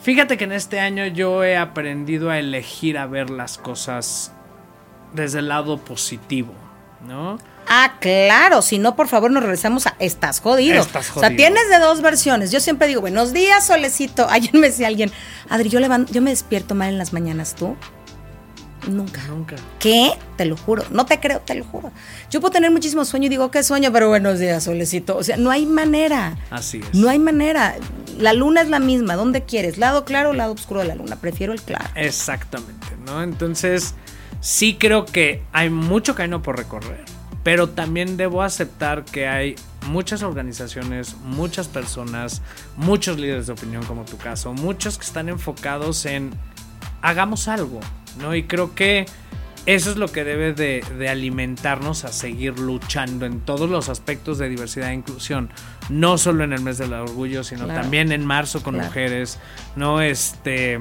[0.00, 4.32] fíjate que en este año yo he aprendido a elegir a ver las cosas
[5.12, 6.52] desde el lado positivo,
[7.06, 7.38] ¿no?
[7.68, 10.80] Ah, claro, si no, por favor, nos regresamos a estás jodido.
[10.80, 11.26] Estás jodido.
[11.26, 12.50] O sea, tienes de dos versiones.
[12.50, 14.26] Yo siempre digo, buenos días, solecito.
[14.30, 15.12] Ayer me decía alguien,
[15.48, 17.76] Adri, yo, levanto, yo me despierto mal en las mañanas, ¿tú?
[18.86, 19.20] Nunca.
[19.28, 19.56] Nunca.
[19.78, 20.12] ¿Qué?
[20.36, 20.84] Te lo juro.
[20.90, 21.92] No te creo, te lo juro.
[22.30, 23.92] Yo puedo tener muchísimo sueño y digo, ¿qué sueño?
[23.92, 25.16] Pero buenos días, solecito.
[25.16, 26.38] O sea, no hay manera.
[26.50, 26.94] Así es.
[26.94, 27.76] No hay manera.
[28.18, 29.14] La luna es la misma.
[29.14, 29.76] ¿Dónde quieres?
[29.76, 31.16] ¿Lado claro o lado oscuro de la luna?
[31.16, 31.84] Prefiero el claro.
[31.96, 33.22] Exactamente, ¿no?
[33.22, 33.94] Entonces,
[34.40, 37.17] sí creo que hay mucho camino por recorrer.
[37.42, 39.54] Pero también debo aceptar que hay
[39.86, 42.42] muchas organizaciones, muchas personas,
[42.76, 46.32] muchos líderes de opinión como tu caso, muchos que están enfocados en
[47.00, 47.80] hagamos algo,
[48.20, 48.34] ¿no?
[48.34, 49.06] Y creo que
[49.66, 54.38] eso es lo que debe de, de, alimentarnos a seguir luchando en todos los aspectos
[54.38, 55.50] de diversidad e inclusión.
[55.90, 57.82] No solo en el mes del orgullo, sino claro.
[57.82, 58.88] también en marzo con claro.
[58.88, 59.38] mujeres,
[59.76, 60.00] ¿no?
[60.00, 60.80] Este,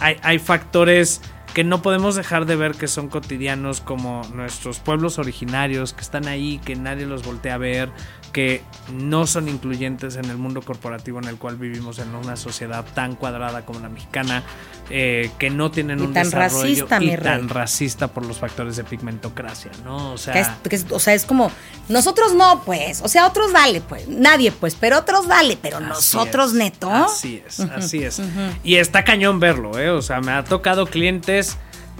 [0.00, 1.20] hay, hay factores
[1.54, 6.26] que no podemos dejar de ver que son cotidianos como nuestros pueblos originarios que están
[6.26, 7.92] ahí, que nadie los voltea a ver,
[8.32, 12.84] que no son incluyentes en el mundo corporativo en el cual vivimos en una sociedad
[12.92, 14.42] tan cuadrada como la mexicana,
[14.90, 17.48] eh, que no tienen y un tan desarrollo racista, y mi tan rey.
[17.48, 20.12] racista por los factores de pigmentocracia, ¿no?
[20.12, 21.52] O sea, que es, que es, o sea, es como
[21.88, 26.48] nosotros no, pues, o sea, otros dale, pues, nadie, pues, pero otros dale, pero nosotros
[26.50, 26.90] es, neto.
[26.90, 28.18] Así es, así es.
[28.18, 28.58] Uh -huh.
[28.64, 29.90] Y está cañón verlo, ¿eh?
[29.90, 31.43] O sea, me ha tocado clientes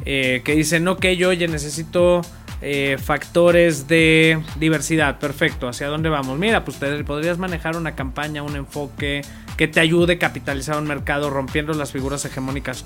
[0.04, 2.22] eh, que dicen, ok, yo oye, necesito
[2.60, 6.38] eh, factores de diversidad, perfecto, ¿hacia dónde vamos?
[6.38, 9.22] Mira, pues te podrías manejar una campaña, un enfoque
[9.56, 12.84] que te ayude a capitalizar un mercado rompiendo las figuras hegemónicas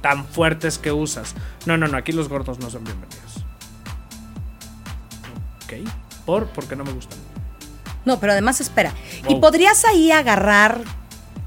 [0.00, 1.34] tan fuertes que usas.
[1.66, 3.44] No, no, no, aquí los gordos no son bienvenidos.
[5.64, 5.88] Ok.
[6.26, 6.46] ¿Por?
[6.48, 7.18] Porque no me gustan.
[8.04, 8.92] No, pero además espera.
[9.28, 10.80] Y podrías ahí agarrar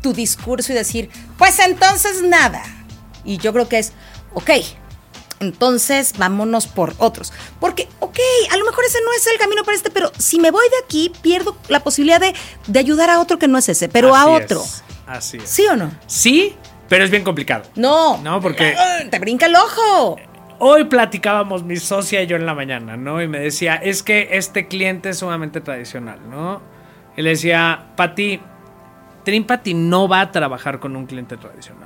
[0.02, 2.64] tu discurso y decir, pues entonces nada.
[3.24, 3.94] Y yo creo que es,
[4.36, 4.52] ok,
[5.40, 7.34] entonces vámonos por otros.
[7.60, 8.18] Porque, ok,
[8.52, 10.86] a lo mejor ese no es el camino para este, pero si me voy de
[10.86, 12.34] aquí, pierdo la posibilidad de,
[12.68, 14.62] de ayudar a otro que no es ese, pero a otro.
[14.62, 15.50] es, Así es.
[15.50, 15.92] ¿Sí o no?
[16.08, 16.56] Sí,
[16.88, 17.64] pero es bien complicado.
[17.76, 18.18] No.
[18.20, 18.76] No, porque-
[19.10, 20.18] Te brinca el ojo.
[20.58, 23.22] Hoy platicábamos mi socia y yo en la mañana, ¿no?
[23.22, 26.62] Y me decía, es que este cliente es sumamente tradicional, ¿no?
[27.18, 28.40] Y le decía, Pati,
[29.26, 31.85] Trimpati no va a trabajar con un cliente tradicional.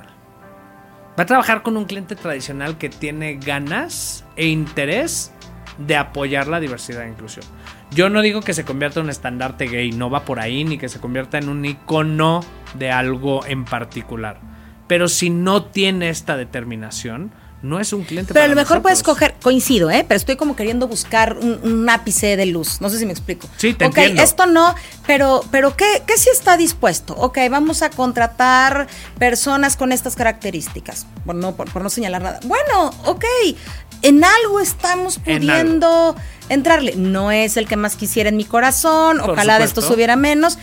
[1.20, 5.34] Va a trabajar con un cliente tradicional que tiene ganas e interés
[5.76, 7.44] de apoyar la diversidad e inclusión.
[7.90, 10.78] Yo no digo que se convierta en un estandarte gay, no va por ahí, ni
[10.78, 12.40] que se convierta en un icono
[12.72, 14.40] de algo en particular.
[14.86, 19.02] Pero si no tiene esta determinación, no es un cliente Pero a lo mejor puedes
[19.02, 20.04] coger, coincido, ¿eh?
[20.08, 22.80] Pero estoy como queriendo buscar un, un ápice de luz.
[22.80, 23.48] No sé si me explico.
[23.58, 24.22] Sí, te Ok, entiendo.
[24.22, 24.74] esto no,
[25.06, 27.14] pero, pero ¿qué, ¿qué sí está dispuesto?
[27.16, 28.86] Ok, vamos a contratar
[29.18, 31.06] personas con estas características.
[31.26, 32.40] Por no, por, por no señalar nada.
[32.44, 33.24] Bueno, ok.
[34.02, 36.16] En algo estamos En pudiendo
[36.48, 36.94] entrarle.
[36.96, 39.18] No es el que más quisiera en mi corazón.
[39.18, 40.56] Por Ojalá de esto subiera menos.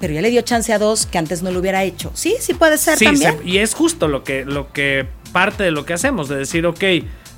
[0.00, 2.10] Pero ya le dio chance a dos que antes no lo hubiera hecho.
[2.14, 3.38] Sí, sí puede ser Sí, también.
[3.38, 6.64] se- y es justo lo que, lo que parte de lo que hacemos, de decir,
[6.64, 6.84] ok,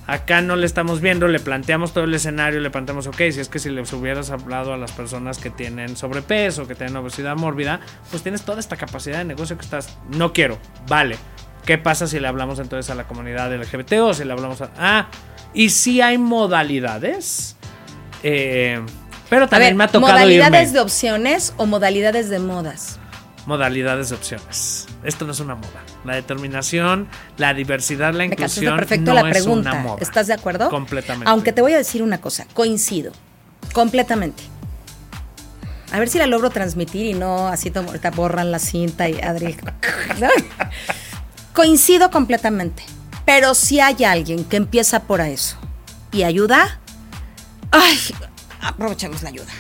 [0.07, 3.49] acá no le estamos viendo, le planteamos todo el escenario, le planteamos, ok, si es
[3.49, 7.81] que si les hubieras hablado a las personas que tienen sobrepeso, que tienen obesidad mórbida,
[8.11, 11.17] pues tienes toda esta capacidad de negocio que estás, no quiero, vale.
[11.65, 14.71] ¿Qué pasa si le hablamos entonces a la comunidad LGBT o si le hablamos a...
[14.79, 15.09] Ah,
[15.55, 17.57] y sí hay modalidades,
[18.23, 18.81] eh,
[19.31, 20.73] pero también ver, me ha tocado modalidades irme.
[20.75, 23.01] de opciones o modalidades de modas.
[23.47, 24.87] Modalidades de opciones.
[25.05, 25.83] Esto no es una moda.
[26.05, 29.73] La determinación, la diversidad, la Me inclusión contesta perfecto no la es pregunta.
[29.73, 29.99] una moda.
[30.01, 30.69] ¿Estás de acuerdo?
[30.69, 31.31] Completamente.
[31.31, 33.13] Aunque te voy a decir una cosa, coincido
[33.73, 34.43] completamente.
[35.93, 39.57] A ver si la logro transmitir y no así ahorita borran la cinta y Adri.
[40.21, 40.29] ¿no?
[41.53, 42.83] Coincido completamente.
[43.25, 45.57] Pero si hay alguien que empieza por eso
[46.13, 46.81] y ayuda,
[47.71, 47.99] ay,
[48.61, 49.53] aprovechemos la ayuda.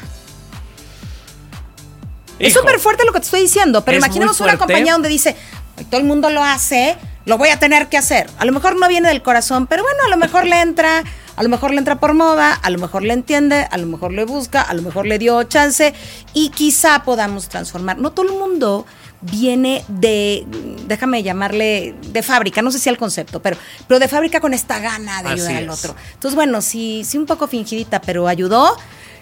[2.38, 5.36] Es súper fuerte lo que te estoy diciendo, pero Es imaginemos una compañía donde dice,
[5.76, 8.30] "Ay, todo el mundo lo hace, lo voy a tener que hacer.
[8.38, 11.02] A lo mejor no viene del corazón, pero bueno, a lo mejor le entra,
[11.34, 14.12] a lo mejor le entra por moda, a lo mejor le entiende, a lo mejor
[14.12, 15.92] le busca, a lo mejor le dio chance
[16.34, 17.98] y quizá podamos transformar.
[17.98, 18.86] No todo el mundo
[19.22, 20.46] viene de,
[20.86, 23.56] déjame llamarle, de fábrica, no sé si el concepto, pero,
[23.88, 25.70] pero de fábrica con esta gana de Así ayudar al es.
[25.78, 25.96] otro.
[26.14, 28.76] Entonces, bueno, sí, sí un poco fingidita, pero ayudó.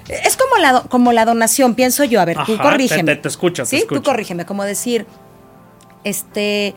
[0.08, 2.20] Es como la, do- como la donación, pienso yo.
[2.20, 3.04] A ver, tú corrígeme.
[3.04, 4.00] te- te- te escucho, te Sí, escucho.
[4.00, 4.44] tú corrígeme.
[4.44, 5.06] Como decir,
[6.04, 6.74] este,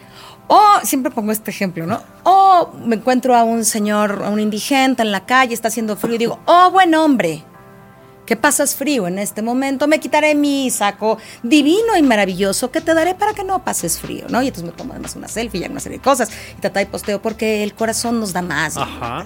[0.47, 2.01] o siempre pongo este ejemplo, ¿no?
[2.23, 6.15] O me encuentro a un señor, a un indigente en la calle, está haciendo frío
[6.15, 7.43] y digo, oh, buen hombre,
[8.25, 12.93] que pasas frío en este momento, me quitaré mi saco divino y maravilloso que te
[12.93, 14.41] daré para que no pases frío, ¿no?
[14.41, 16.85] Y entonces me tomo además una selfie y una serie de cosas y trata y
[16.85, 18.75] posteo porque el corazón nos da más.
[18.77, 19.25] Ajá.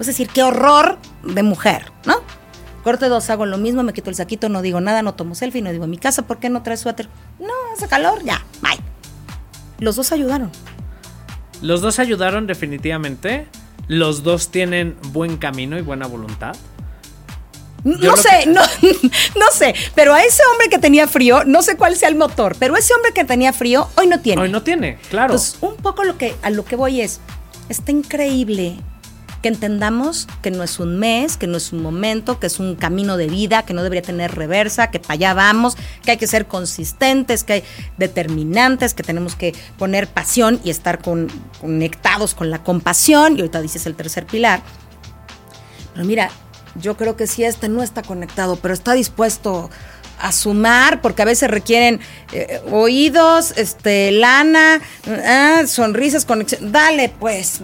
[0.00, 2.16] Es decir, qué horror de mujer, ¿no?
[2.82, 5.62] Corte dos, hago lo mismo, me quito el saquito, no digo nada, no tomo selfie,
[5.62, 7.08] no digo en mi casa, ¿por qué no traes suéter?
[7.38, 8.78] No, hace calor, ya, bye.
[9.78, 10.50] Los dos ayudaron.
[11.60, 13.46] Los dos ayudaron definitivamente.
[13.88, 16.56] Los dos tienen buen camino y buena voluntad.
[17.84, 18.60] Yo no sé, que- no,
[19.40, 22.54] no sé, pero a ese hombre que tenía frío, no sé cuál sea el motor,
[22.58, 24.40] pero ese hombre que tenía frío hoy no tiene.
[24.42, 25.34] Hoy no tiene, claro.
[25.34, 27.20] Entonces, un poco lo que, a lo que voy es,
[27.68, 28.76] está increíble
[29.42, 32.76] que entendamos que no es un mes, que no es un momento, que es un
[32.76, 36.26] camino de vida, que no debería tener reversa, que para allá vamos, que hay que
[36.28, 37.64] ser consistentes, que hay
[37.98, 41.28] determinantes, que tenemos que poner pasión y estar con-
[41.60, 44.62] conectados con la compasión, y ahorita dices el tercer pilar.
[45.92, 46.30] Pero mira,
[46.76, 49.68] yo creo que si este no está conectado, pero está dispuesto
[50.20, 51.98] a sumar, porque a veces requieren
[52.32, 54.80] eh, oídos, este, lana,
[55.26, 56.70] ah, sonrisas, conexión.
[56.70, 57.60] Dale, pues.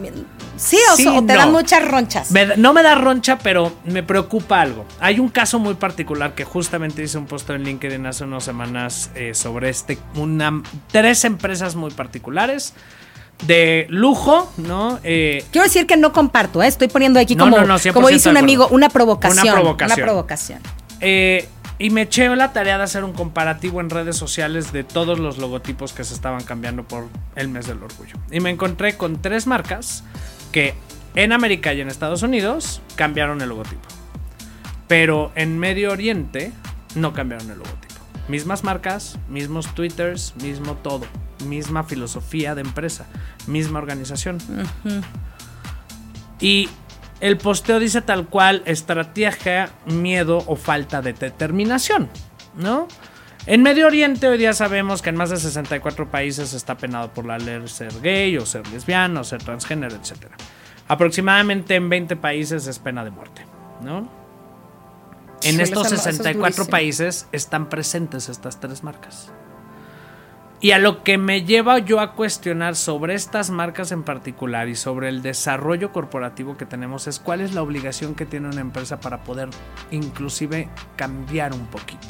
[0.58, 1.38] Sí, o, Sí, so- o te no.
[1.38, 2.30] dan muchas ronchas.
[2.30, 4.84] Me no me da roncha, pero me preocupa algo.
[5.00, 9.10] Hay un caso muy particular que justamente hice un post en LinkedIn hace unas semanas
[9.14, 12.74] eh, sobre este, una, tres empresas muy particulares
[13.46, 14.98] de lujo, ¿no?
[15.04, 16.66] Eh, Quiero decir que no comparto, ¿eh?
[16.66, 19.44] estoy poniendo aquí No, como, no, no, 100% como dice un amigo, una provocación.
[19.44, 19.98] Una provocación.
[19.98, 20.58] Una provocación.
[21.00, 25.20] Eh, y me eché la tarea de hacer un comparativo en redes sociales de todos
[25.20, 28.16] los logotipos que se estaban cambiando por el mes del orgullo.
[28.32, 30.02] Y me encontré con tres marcas
[30.52, 30.74] que
[31.14, 33.88] en América y en Estados Unidos cambiaron el logotipo.
[34.86, 36.52] Pero en Medio Oriente
[36.94, 37.94] no cambiaron el logotipo.
[38.28, 41.06] Mismas marcas, mismos twitters, mismo todo.
[41.46, 43.06] Misma filosofía de empresa,
[43.46, 44.38] misma organización.
[46.40, 46.68] Y
[47.20, 52.08] el posteo dice tal cual estrategia, miedo o falta de determinación,
[52.56, 52.86] ¿no?
[53.50, 57.24] En Medio Oriente hoy día sabemos que en más de 64 países está penado por
[57.24, 60.26] la ley ser gay o ser lesbiano o ser transgénero, etc.
[60.86, 63.46] Aproximadamente en 20 países es pena de muerte,
[63.80, 64.10] ¿no?
[65.42, 66.70] En Híjole, estos eso no- eso es 64 durísimo.
[66.70, 69.32] países están presentes estas tres marcas.
[70.60, 74.74] Y a lo que me lleva yo a cuestionar sobre estas marcas en particular y
[74.74, 79.00] sobre el desarrollo corporativo que tenemos es cuál es la obligación que tiene una empresa
[79.00, 79.48] para poder
[79.90, 82.08] inclusive cambiar un poquito.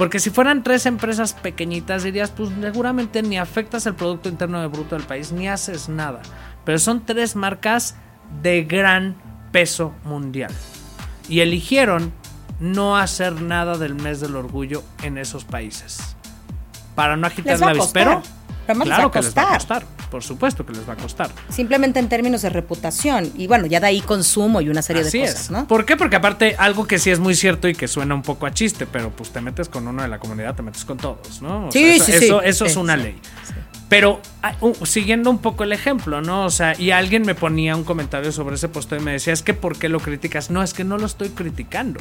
[0.00, 4.66] Porque si fueran tres empresas pequeñitas dirías, pues seguramente ni afectas el Producto Interno de
[4.66, 6.22] Bruto del país, ni haces nada.
[6.64, 7.96] Pero son tres marcas
[8.40, 9.14] de gran
[9.52, 10.54] peso mundial.
[11.28, 12.14] Y eligieron
[12.60, 16.16] no hacer nada del mes del orgullo en esos países.
[16.94, 17.62] Para no agitar el
[18.08, 18.22] a
[18.78, 19.84] les va Claro que les va a costar.
[20.10, 21.30] Por supuesto que les va a costar.
[21.48, 23.30] Simplemente en términos de reputación.
[23.36, 25.32] Y bueno, ya de ahí consumo y una serie Así de es.
[25.34, 25.66] cosas, ¿no?
[25.68, 25.96] ¿Por qué?
[25.96, 28.86] Porque aparte, algo que sí es muy cierto y que suena un poco a chiste,
[28.86, 31.68] pero pues te metes con uno de la comunidad, te metes con todos, ¿no?
[31.68, 32.24] O Sí, sea, eso, sí, sí.
[32.26, 33.18] Eso, eso es una ley.
[33.88, 36.44] Pero ah, uh, siguiendo un poco el ejemplo, ¿no?
[36.44, 39.42] O sea, y alguien me ponía un comentario sobre ese posteo y me decía, es
[39.42, 40.48] que ¿por qué lo criticas?
[40.50, 41.98] No, es que no lo estoy criticando.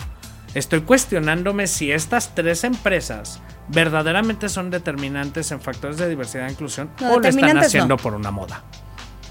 [0.53, 6.89] Estoy cuestionándome si estas tres empresas verdaderamente son determinantes en factores de diversidad e inclusión
[6.99, 7.97] No, o lo están haciendo no.
[7.97, 8.63] por una moda.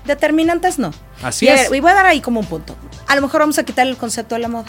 [0.04, 0.92] Determinantes no.
[1.22, 1.68] Así y es.
[1.68, 2.76] ver, y voy a dar ahí como un punto.
[3.06, 4.66] A lo mejor vamos a quitar el concepto de la moda.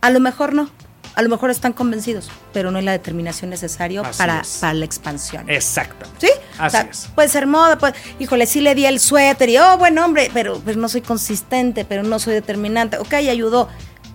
[0.00, 0.70] A lo mejor no.
[1.16, 5.50] A lo mejor están convencidos, pero no hay la determinación necesaria para, para la expansión.
[5.50, 6.06] Exacto.
[6.18, 6.28] ¿Sí?
[6.56, 7.08] Así O sea, es.
[7.16, 10.62] Puede ser moda, pues, híjole, sí le di el suéter y, oh, buen hombre, pero,
[10.64, 12.96] pero no soy consistente, pero no soy determinante.
[12.98, 13.68] Ok, ayudó,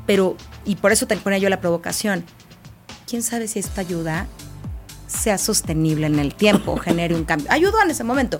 [0.05, 2.23] pero, y por eso te ponía yo la provocación.
[3.07, 4.27] ¿Quién sabe si esta ayuda
[5.07, 7.47] sea sostenible en el tiempo genere un cambio?
[7.51, 8.37] Ayudó en ese momento,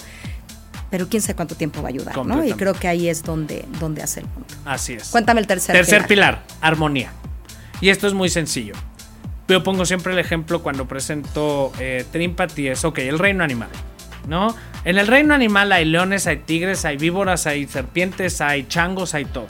[0.90, 2.44] pero quién sabe cuánto tiempo va a ayudar, ¿no?
[2.44, 4.56] Y creo que ahí es donde, donde hace el punto.
[4.66, 5.10] Así es.
[5.10, 7.12] Cuéntame el tercer, Tercer pilar, armonía.
[7.82, 8.74] Y esto es muy sencillo.
[9.48, 13.70] Yo pongo siempre el ejemplo cuando presento eh, Trimpati, es, ok, el reino animal,
[14.28, 14.56] ¿no?
[14.86, 19.26] En el reino animal hay leones, hay tigres, hay víboras, hay serpientes, hay changos, hay
[19.26, 19.46] todo.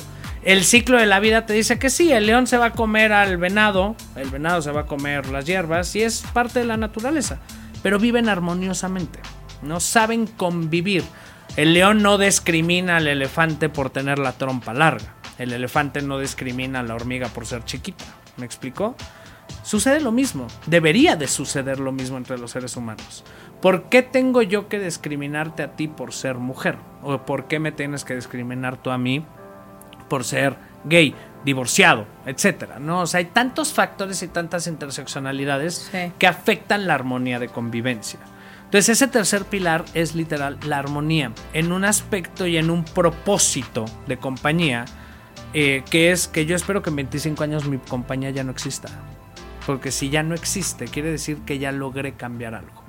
[0.46, 3.12] El ciclo de la vida te dice que sí, el león se va a comer
[3.14, 6.78] al venado, el venado se va a comer las hierbas y es parte de la
[6.78, 7.40] naturaleza,
[7.82, 9.18] pero viven armoniosamente,
[9.64, 11.04] no saben convivir.
[11.56, 15.16] El león no discrimina al elefante por tener la trompa larga.
[15.40, 18.06] El elefante no discrimina a la hormiga por ser chiquita.
[18.38, 18.96] ¿Me explicó?
[19.64, 20.46] Sucede lo mismo.
[20.68, 23.24] Debería de suceder lo mismo entre los seres humanos.
[23.64, 26.78] ¿Por qué tengo yo que discriminarte a ti por ser mujer?
[27.02, 29.26] ¿O por qué me tienes que discriminar tú a mí
[30.10, 32.80] por ser gay, divorciado, etcétera?
[32.80, 33.02] ¿no?
[33.02, 36.12] O sea, hay tantos factores y tantas interseccionalidades Sí.
[36.20, 38.20] que afectan la armonía de convivencia.
[38.66, 43.86] Entonces ese tercer pilar es literal la armonía en un aspecto y en un propósito
[44.08, 44.86] de compañía
[45.54, 48.90] eh, que es que yo espero que en 25 años mi compañía ya no exista.
[49.66, 52.84] Porque si ya no existe, quiere decir que ya logré cambiar algo.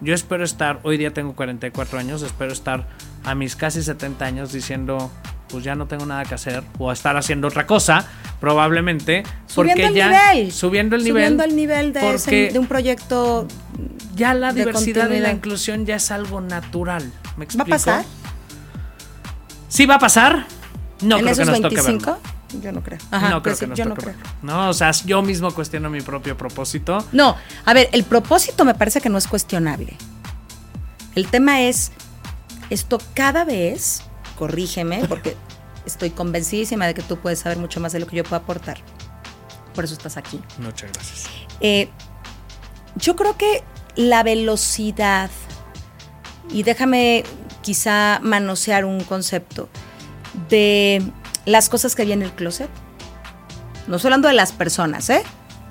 [0.00, 2.86] Yo espero estar, hoy día tengo 44 años, espero estar
[3.24, 5.10] a mis casi 70 años diciendo,
[5.48, 8.06] pues ya no tengo nada que hacer, o estar haciendo otra cosa,
[8.40, 9.22] probablemente.
[9.46, 10.52] Subiendo porque el ya, nivel.
[10.52, 11.22] Subiendo el nivel.
[11.24, 13.46] Subiendo el nivel de, ese- de un proyecto.
[14.14, 17.10] ya la diversidad y la inclusión ya es algo natural.
[17.36, 18.04] ¿Me ¿Va a pasar?
[19.68, 20.46] Sí va a pasar.
[21.02, 22.10] No ¿En creo que esos nos toque 25?
[22.12, 22.62] verlo.
[22.62, 22.98] Yo no creo.
[23.12, 24.14] no creo que sí, nos yo toque no creo.
[24.42, 27.04] No, o sea, yo mismo cuestiono mi propio propósito.
[27.12, 27.36] No,
[27.66, 29.96] a ver, el propósito me parece que no es cuestionable.
[31.14, 31.92] El tema es,
[32.70, 34.02] esto cada vez,
[34.38, 35.36] corrígeme, porque
[35.84, 38.78] estoy convencidísima de que tú puedes saber mucho más de lo que yo puedo aportar.
[39.74, 40.40] Por eso estás aquí.
[40.58, 41.24] Muchas gracias.
[41.60, 41.88] Eh,
[42.94, 43.64] yo creo que
[43.96, 45.30] la velocidad,
[46.50, 47.24] y déjame
[47.62, 49.68] quizá manosear un concepto,
[50.48, 51.02] de
[51.44, 52.70] las cosas que había en el closet.
[53.88, 55.22] No estoy hablando de las personas, ¿eh?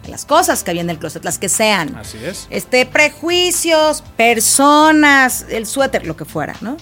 [0.03, 1.95] De las cosas que había en el closet, las que sean.
[1.95, 2.47] Así es.
[2.49, 6.77] Este, prejuicios, personas, el suéter, lo que fuera, ¿no?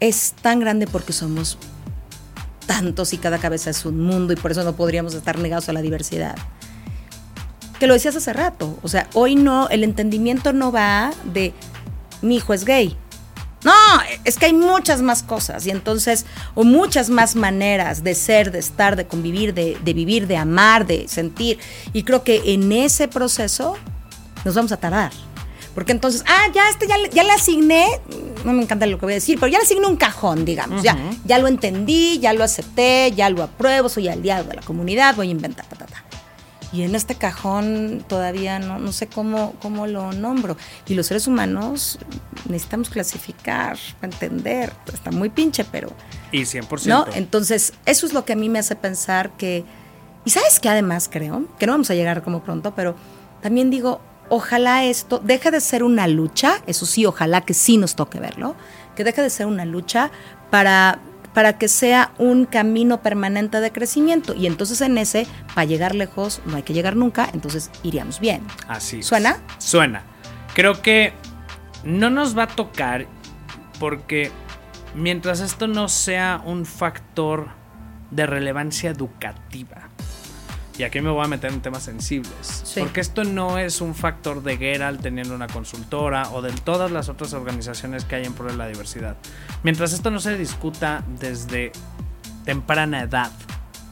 [0.00, 1.58] Es tan grande porque somos
[2.66, 5.72] tantos y cada cabeza es un mundo y por eso no podríamos estar negados a
[5.72, 6.36] la diversidad.
[7.78, 11.52] Que lo decías hace rato, o sea, hoy no, el entendimiento no va de
[12.22, 12.96] mi hijo es gay.
[13.62, 13.72] No,
[14.24, 16.24] es que hay muchas más cosas y entonces,
[16.54, 21.08] o muchas más maneras de ser, de estar, de convivir, de, vivir, de amar, de
[21.08, 21.58] sentir.
[21.92, 23.76] Y creo que en ese proceso
[24.44, 25.12] nos vamos a tardar.
[25.74, 28.00] Porque entonces, ah, ya este ya, ya le asigné,
[28.44, 30.82] no me encanta lo que voy a decir, pero ya le asigné un cajón, digamos.
[30.82, 35.14] ya, ya lo entendí, ya lo acepté, ya lo apruebo, soy aliado de la comunidad,
[35.16, 36.04] voy a inventar, ta, ta, ta.
[36.72, 40.56] y en este cajón todavía no, no sé cómo, cómo lo nombro.
[40.86, 41.98] Y los seres humanos
[42.48, 44.72] necesitamos clasificar, entender.
[44.92, 45.92] Está muy pinche, pero...
[46.32, 46.86] Y 100%.
[46.86, 47.06] ¿No?
[47.14, 49.64] Entonces, eso es lo que a mí me hace pensar que...
[50.24, 52.94] Y sabes que además creo, que no vamos a llegar como pronto, pero
[53.40, 57.94] también digo, ojalá esto deje de ser una lucha, eso sí, ojalá que sí nos
[57.96, 58.56] toque verlo,
[58.96, 60.10] que deje de ser una lucha
[60.50, 61.00] para
[61.34, 64.34] para que sea un camino permanente de crecimiento.
[64.34, 68.42] Y entonces en ese, para llegar lejos, no hay que llegar nunca, entonces iríamos bien.
[68.68, 69.02] Así.
[69.02, 69.38] ¿Suena?
[69.58, 70.02] Suena.
[70.54, 71.12] Creo que
[71.84, 73.06] no nos va a tocar
[73.78, 74.30] porque
[74.94, 77.48] mientras esto no sea un factor
[78.10, 79.89] de relevancia educativa,
[80.80, 82.64] y aquí me voy a meter en temas sensibles.
[82.78, 87.10] Porque esto no es un factor de Geralt teniendo una consultora o de todas las
[87.10, 89.18] otras organizaciones que hay en pro de la diversidad.
[89.62, 91.72] Mientras esto no se discuta desde
[92.46, 93.30] temprana edad,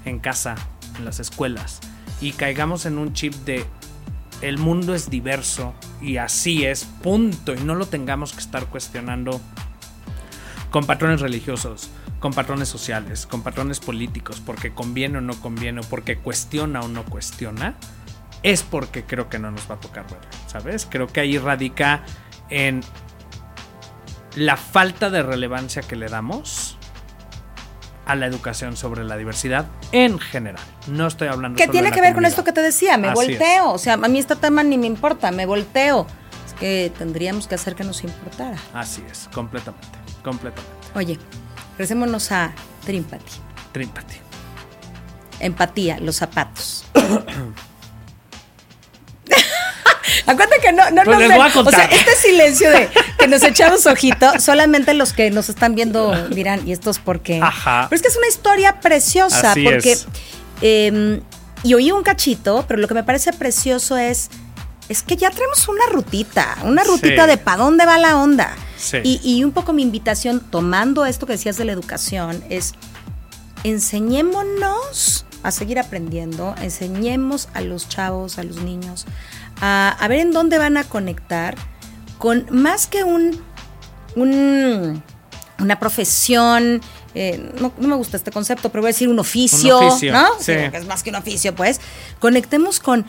[0.07, 0.55] en casa,
[0.97, 1.81] en las escuelas,
[2.23, 3.67] y caigamos en un chip de
[4.41, 9.43] el mundo es diverso y así es, punto, y no lo tengamos que estar cuestionando
[10.71, 11.91] con patrones religiosos,
[12.21, 16.89] con patrones sociales, con patrones políticos, porque conviene o no conviene, o porque cuestiona o
[16.89, 17.77] no cuestiona,
[18.43, 20.87] es porque creo que no nos va a tocar verlo, ¿sabes?
[20.89, 22.05] Creo que ahí radica
[22.51, 22.83] en
[24.35, 26.77] la falta de relevancia que le damos
[28.07, 30.63] a la educación sobre la diversidad en general.
[30.87, 32.97] No estoy hablando ¿Qué tiene que ver con esto que te decía?
[32.97, 33.71] Me volteo.
[33.73, 36.07] O sea, a mí este tema ni me importa, me volteo.
[36.47, 38.57] Es que tendríamos que hacer que nos importara.
[38.73, 40.73] Así es, completamente, completamente.
[40.95, 41.19] Oye,
[41.79, 42.53] Regresémonos a
[42.85, 43.33] Trimpati.
[43.71, 44.17] Trimpati.
[45.39, 46.85] Empatía, los zapatos.
[50.27, 51.75] Acuérdate que no, no pues les voy a contar.
[51.75, 56.29] O sea, este silencio de que nos echamos ojito, solamente los que nos están viendo
[56.31, 57.41] dirán, ¿y esto es porque?
[57.41, 57.87] Ajá.
[57.89, 59.97] Pero es que es una historia preciosa, porque.
[60.61, 61.21] Em,
[61.63, 64.31] y oí un cachito, pero lo que me parece precioso es.
[64.89, 68.57] Es que ya tenemos una rutita, una rutita de para dónde va la onda.
[69.03, 72.75] Y, un poco mi invitación, tomando esto que decías de la educación, es
[73.65, 79.05] enseñémonos a seguir aprendiendo, enseñemos a los chavos, a los niños,
[79.61, 81.57] a, ver en dónde van a conectar
[82.19, 83.43] con más que un,
[84.17, 86.81] una profesión,
[87.15, 90.29] eh, no, me gusta este concepto, pero voy a decir un oficio, ¿no?
[90.41, 90.53] Sí.
[90.53, 91.81] es más que un oficio, pues.
[92.21, 93.05] Conectemos con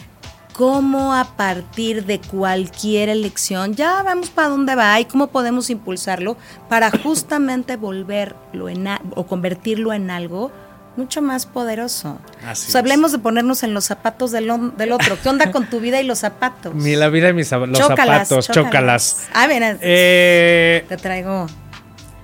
[0.60, 6.36] cómo a partir de cualquier elección, ya vamos para dónde va y cómo podemos impulsarlo
[6.68, 8.86] para justamente volverlo en
[9.16, 10.52] o convertirlo en algo
[10.98, 12.20] mucho más poderoso.
[12.46, 15.18] Así hablemos de ponernos en los zapatos del, del, otro.
[15.24, 16.76] ¿Qué onda con tu vida y los zapatos?
[16.76, 19.30] Mi la vida y mis los zapatos, chócalas.
[19.34, 21.48] Ah, bien, eh, te traigo.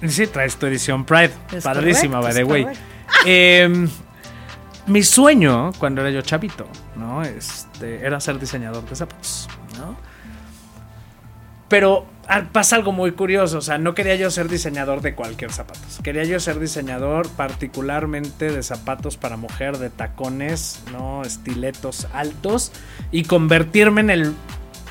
[0.05, 1.31] Sí, traes tu edición Pride.
[1.63, 2.67] Padrísima, by the way.
[3.25, 3.88] Eh,
[4.88, 7.23] mi sueño cuando era yo chavito, ¿no?
[7.23, 9.95] Este, era ser diseñador de zapatos, ¿no?
[11.67, 15.51] Pero ah, pasa algo muy curioso, o sea, no quería yo ser diseñador de cualquier
[15.51, 15.99] zapatos.
[16.03, 21.23] Quería yo ser diseñador particularmente de zapatos para mujer, de tacones, ¿no?
[21.23, 22.71] Estiletos altos
[23.11, 24.33] y convertirme en el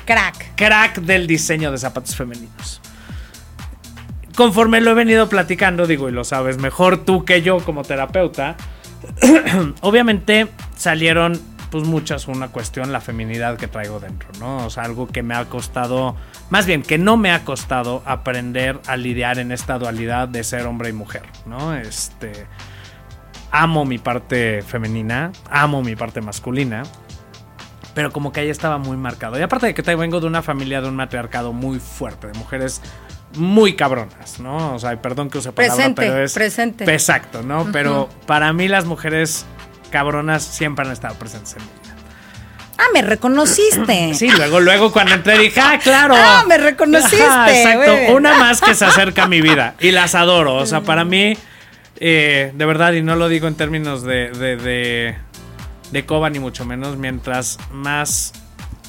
[0.05, 0.55] crack.
[0.55, 2.81] Crack del diseño de zapatos femeninos.
[4.35, 8.57] Conforme lo he venido platicando, digo, y lo sabes mejor tú que yo como terapeuta,
[9.81, 11.39] obviamente salieron
[11.71, 14.65] pues muchas una cuestión la feminidad que traigo dentro, ¿no?
[14.65, 16.15] O sea, algo que me ha costado,
[16.49, 20.67] más bien que no me ha costado aprender a lidiar en esta dualidad de ser
[20.67, 21.75] hombre y mujer, ¿no?
[21.75, 22.47] Este
[23.51, 26.83] amo mi parte femenina, amo mi parte masculina,
[27.93, 29.39] pero como que ahí estaba muy marcado.
[29.39, 32.81] Y aparte de que vengo de una familia de un matriarcado muy fuerte, de mujeres
[33.35, 34.75] muy cabronas, ¿no?
[34.75, 36.83] O sea, perdón que use palabra, presente, pero es presente.
[36.91, 37.69] Exacto, ¿no?
[37.71, 39.45] Pero para mí las mujeres
[39.91, 41.95] cabronas siempre han estado presentes en mi vida.
[42.77, 44.13] Ah, me reconociste.
[44.15, 46.15] Sí, luego, luego cuando entré dije, ah, claro.
[46.17, 47.17] Ah, me reconociste.
[47.17, 48.15] exacto.
[48.15, 49.75] Una más que se acerca a mi vida.
[49.79, 50.55] Y las adoro.
[50.55, 51.37] O sea, para mí,
[51.97, 55.15] eh, de verdad, y no lo digo en términos de, de, de,
[55.91, 58.33] de coba ni mucho menos, mientras más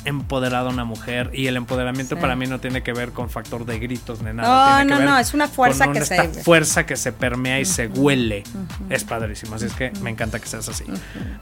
[0.07, 3.79] empoderada una mujer y el empoderamiento para mí no tiene que ver con factor de
[3.79, 4.85] gritos ni nada.
[4.85, 8.45] No, no, no, es una fuerza que se fuerza que se permea y se huele.
[8.89, 10.85] Es padrísimo, así es que me encanta que seas así.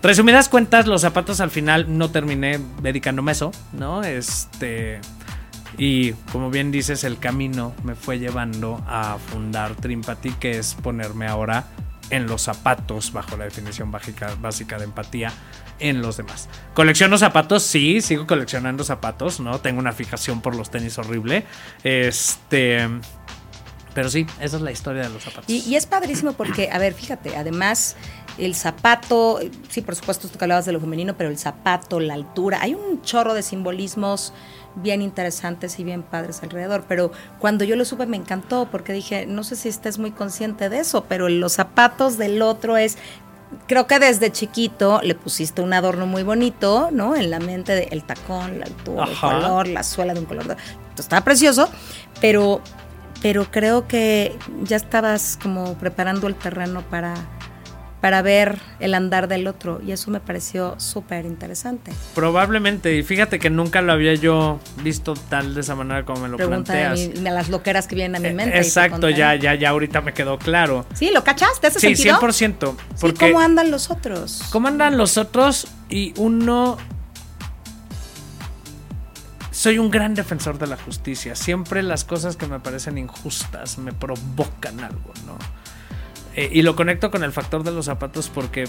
[0.02, 4.02] Resumidas cuentas, los zapatos al final no terminé dedicándome a eso, ¿no?
[4.02, 5.00] Este
[5.76, 11.26] y como bien dices, el camino me fue llevando a fundar Trimpati, que es ponerme
[11.26, 11.64] ahora
[12.10, 15.32] en los zapatos, bajo la definición básica, básica de empatía,
[15.78, 16.48] en los demás.
[16.74, 17.62] ¿Colecciono zapatos?
[17.62, 19.60] Sí, sigo coleccionando zapatos, ¿no?
[19.60, 21.44] Tengo una fijación por los tenis horrible.
[21.82, 22.88] Este.
[23.94, 25.48] Pero sí, esa es la historia de los zapatos.
[25.48, 27.94] Y, es padrísimo porque, a ver, fíjate, además,
[28.38, 32.14] el zapato, sí, por supuesto, tú que hablabas de lo femenino, pero el zapato, la
[32.14, 34.32] altura, hay un chorro de simbolismos
[34.76, 39.26] bien interesantes y bien padres alrededor, pero cuando yo lo supe me encantó porque dije,
[39.26, 42.98] no sé si estés muy consciente de eso, pero los zapatos del otro es
[43.66, 47.16] creo que desde chiquito le pusiste un adorno muy bonito, ¿no?
[47.16, 50.56] En la mente de el tacón, la altura, el color, la suela de un color.
[50.98, 51.68] Estaba precioso,
[52.20, 52.60] pero,
[53.22, 57.14] pero creo que ya estabas como preparando el terreno para
[58.04, 61.90] para ver el andar del otro y eso me pareció súper interesante.
[62.14, 66.28] Probablemente, y fíjate que nunca lo había yo visto tal de esa manera como me
[66.28, 67.14] lo Pregunta planteas.
[67.14, 68.58] De, las loqueras que vienen a mi eh, mente.
[68.58, 70.84] exacto, ya, ya, ya ahorita me quedó claro.
[70.92, 71.68] Sí, ¿lo cachaste?
[71.68, 72.20] ¿Hace sí, sentido?
[72.20, 72.76] 100%.
[73.00, 74.42] Porque, ¿Cómo andan los otros?
[74.52, 75.66] ¿Cómo andan los otros?
[75.88, 76.76] Y uno
[79.50, 81.34] soy un gran defensor de la justicia.
[81.34, 85.38] Siempre las cosas que me parecen injustas me provocan algo, ¿no?
[86.36, 88.64] Eh, y lo conecto con el factor de los zapatos porque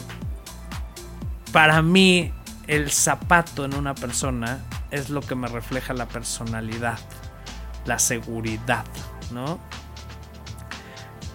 [1.51, 2.32] para mí
[2.68, 4.59] el zapato en una persona
[4.91, 6.99] es lo que me refleja la personalidad,
[7.86, 8.86] la seguridad,
[9.32, 9.59] ¿no?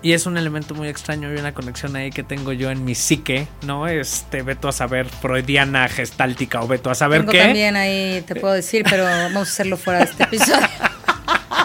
[0.03, 2.95] Y es un elemento muy extraño y una conexión ahí que tengo yo en mi
[2.95, 3.87] psique, ¿no?
[3.87, 7.41] Este, veto a saber, freudiana, gestáltica o veto a saber tengo qué.
[7.41, 10.67] también ahí, te puedo decir, pero vamos a hacerlo fuera de este episodio.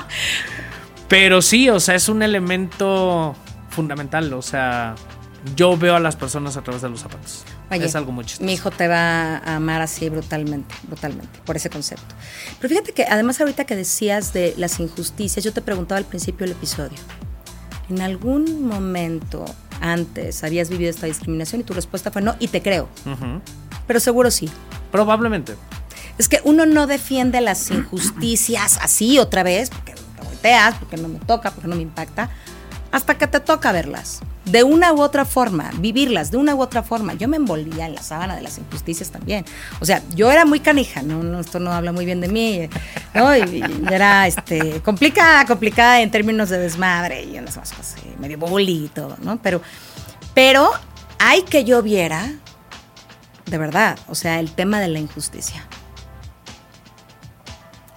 [1.07, 3.38] pero sí, o sea, es un elemento
[3.76, 4.34] fundamental.
[4.34, 4.96] O sea,
[5.56, 7.44] yo veo a las personas a través de los zapatos.
[7.70, 8.46] es algo muy chistoso.
[8.46, 12.16] Mi hijo te va a amar así brutalmente, brutalmente, por ese concepto.
[12.60, 16.48] Pero fíjate que además ahorita que decías de las injusticias, yo te preguntaba al principio
[16.48, 16.98] del episodio,
[17.90, 19.46] ¿en algún momento
[19.82, 21.62] antes habías vivido esta discriminación?
[21.62, 22.90] Y tu respuesta fue no, y te creo.
[23.86, 24.50] Pero seguro sí.
[24.92, 25.56] Probablemente.
[26.18, 31.10] Es que uno no defiende las injusticias así otra vez, porque te volteas, porque no
[31.10, 32.32] me toca, porque no me impacta
[32.96, 34.22] hasta que te toca verlas.
[34.46, 37.14] De una u otra forma, vivirlas de una u otra forma.
[37.16, 39.43] Yo me envolvía en la sábana de las injusticias también.
[39.82, 42.70] O sea, yo era muy canija, no, esto no habla muy bien de mí,
[43.14, 43.36] ¿no?
[43.36, 48.88] Y, era este, complicada, complicada en términos de desmadre y unas cosas medio bully y
[48.88, 49.41] todo, ¿no?
[49.41, 49.62] Pero,
[50.34, 50.72] pero
[51.20, 52.32] hay que yo viera,
[53.46, 55.68] de verdad, o sea, el tema de la injusticia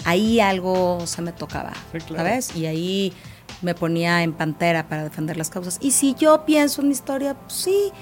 [0.05, 1.73] ahí algo se me tocaba,
[2.09, 2.57] ¿sabes?
[2.57, 3.13] Y ahí
[3.63, 5.79] me ponía en pantera para defender las causas.
[5.81, 7.93] Y si yo pienso en mi historia, pues sí,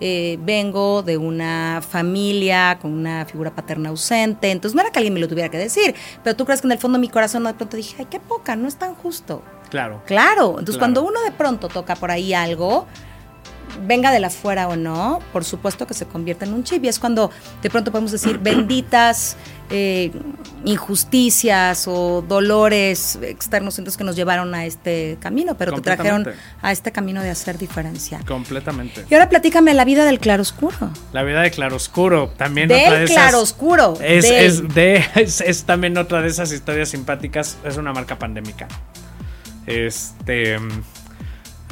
[0.00, 5.14] eh, vengo de una familia con una figura paterna ausente, entonces no era que alguien
[5.14, 7.44] me lo tuviera que decir, pero tú crees que en el fondo de mi corazón
[7.44, 9.42] de pronto dije, ay, qué poca, no es tan justo.
[9.70, 10.02] Claro.
[10.04, 12.86] Claro, entonces cuando uno de pronto toca por ahí algo,
[13.86, 16.88] venga de la fuera o no, por supuesto que se convierte en un chip y
[16.88, 17.30] es cuando
[17.62, 19.36] de pronto podemos decir benditas
[19.70, 20.12] eh,
[20.64, 26.28] injusticias o dolores externos entonces que nos llevaron a este camino, pero te trajeron
[26.62, 28.20] a este camino de hacer diferencia.
[28.26, 29.04] Completamente.
[29.10, 30.90] Y ahora platícame la vida del claroscuro.
[31.12, 33.98] La vida del claroscuro, también del otra de claroscuro.
[34.00, 38.68] Es, es, de, es, también otra de esas historias simpáticas, es una marca pandémica.
[39.66, 40.58] Este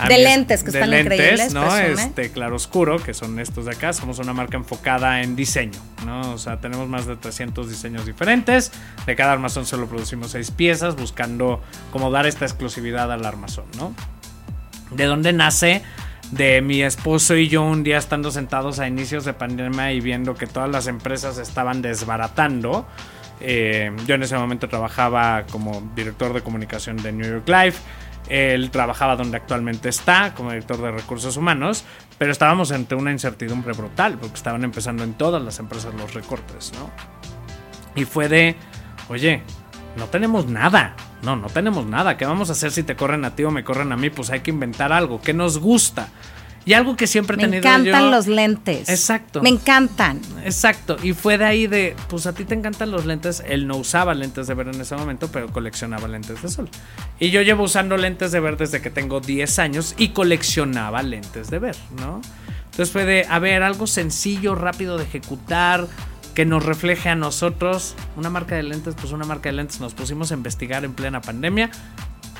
[0.09, 1.55] de lentes, que están increíbles.
[1.55, 1.76] ¿no?
[1.76, 3.92] Este claroscuro, que son estos de acá.
[3.92, 6.32] Somos una marca enfocada en diseño, ¿no?
[6.32, 8.72] O sea, tenemos más de 300 diseños diferentes.
[9.07, 13.95] De cada armazón solo producimos 6 piezas, buscando como dar esta exclusividad al armazón, ¿no?
[14.90, 15.82] ¿De dónde nace?
[16.32, 20.34] De mi esposo y yo un día estando sentados a inicios de pandemia y viendo
[20.34, 22.86] que todas las empresas estaban desbaratando.
[23.40, 27.78] Eh, yo en ese momento trabajaba como director de comunicación de New York Life
[28.29, 31.85] él trabajaba donde actualmente está, como director de recursos humanos,
[32.18, 36.72] pero estábamos ante una incertidumbre brutal, porque estaban empezando en todas las empresas los recortes,
[36.79, 36.91] ¿no?
[37.95, 38.57] Y fue de,
[39.09, 39.43] oye,
[39.97, 43.35] no tenemos nada, no, no tenemos nada, ¿qué vamos a hacer si te corren a
[43.35, 44.11] ti o me corren a mí?
[44.11, 46.09] Pues hay que inventar algo, ¿qué nos gusta?
[46.67, 48.89] Y algo que siempre he tenido Me encantan los lentes.
[48.89, 49.43] Exacto.
[49.43, 50.21] Me encantan.
[50.45, 50.97] Exacto.
[51.03, 53.43] Y fue de ahí de, pues a ti te encantan los lentes.
[53.47, 56.69] Él no usaba lentes de ver en ese momento, pero coleccionaba lentes de sol.
[57.21, 61.51] Y yo llevo usando lentes de ver desde que tengo 10 años y coleccionaba lentes
[61.51, 62.23] de ver, ¿no?
[62.65, 65.87] Entonces fue de, a ver, algo sencillo, rápido de ejecutar,
[66.35, 67.95] que nos refleje a nosotros.
[68.17, 69.81] Una marca de lentes, pues una marca de lentes.
[69.81, 71.71] Nos pusimos a investigar en plena pandemia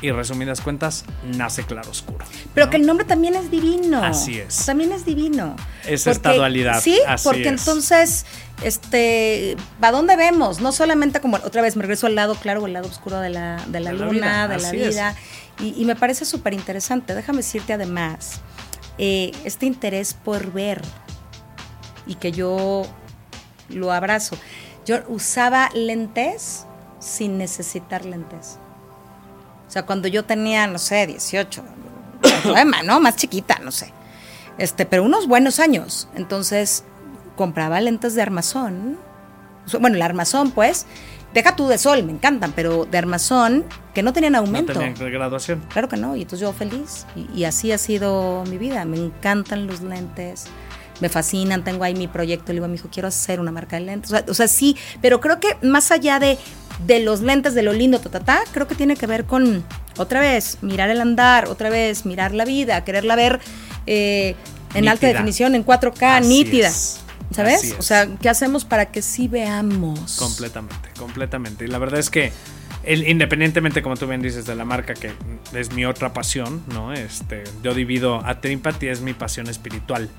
[0.01, 2.25] y resumidas cuentas, nace claroscuro.
[2.55, 4.03] Pero que el nombre también es divino.
[4.03, 4.67] Así es.
[4.67, 5.57] También es divino.
[5.87, 6.81] Es esta dualidad.
[6.81, 8.27] Sí, porque entonces,
[8.63, 10.61] este, ¿para dónde vemos?
[10.61, 13.31] No solamente como, otra vez me regreso al lado claro o el lado oscuro de
[13.31, 15.17] la, de la luna, de la vida.
[15.61, 17.15] Y, me parece súper interesante.
[17.15, 18.41] Déjame decirte además,
[18.99, 20.83] eh, este interés por ver
[22.07, 22.87] y que yo
[23.69, 24.37] lo abrazo.
[24.85, 26.67] Yo usaba lentes
[26.99, 28.59] sin necesitar lentes.
[29.75, 31.65] O sea, cuando yo tenía, no sé, 18,
[32.85, 33.01] ¿no?
[33.01, 33.93] Más chiquita, no sé.
[34.57, 36.07] Este, pero unos buenos años.
[36.15, 36.85] Entonces,
[37.35, 38.97] compraba lentes de armazón.
[39.81, 40.87] Bueno, el armazón, pues.
[41.33, 43.65] Deja tú de sol, me encantan, pero de armazón
[43.95, 44.75] que no tenían aumento.
[44.75, 45.65] No tenían graduación.
[45.73, 47.05] Claro que no, y entonces yo feliz.
[47.17, 48.85] Y, y, así ha sido mi vida.
[48.85, 50.45] Me encantan los lentes,
[51.01, 51.65] me fascinan.
[51.65, 52.53] Tengo ahí mi proyecto.
[52.53, 54.13] Le digo a mi hijo, quiero hacer una marca de lentes.
[54.13, 56.39] O sea, o sea sí, pero creo que más allá de,
[56.87, 59.65] de los lentes, de lo lindo, ta, ta, ta, creo que tiene que ver con,
[59.97, 63.41] otra vez, mirar el andar, otra vez, mirar la vida, quererla ver
[63.87, 64.35] eh,
[64.71, 64.91] en Nítida.
[64.93, 66.69] alta definición, en 4K, Así nítida.
[66.69, 67.01] es.
[67.31, 67.75] ¿Sabes?
[67.79, 70.17] O sea, ¿qué hacemos para que sí veamos?
[70.17, 71.65] Completamente, completamente.
[71.65, 72.33] Y la verdad es que
[72.87, 75.13] independientemente, como tú bien dices, de la marca, que
[75.53, 76.93] es mi otra pasión, ¿no?
[76.93, 80.11] Este, yo divido a Trimpati es mi pasión espiritual,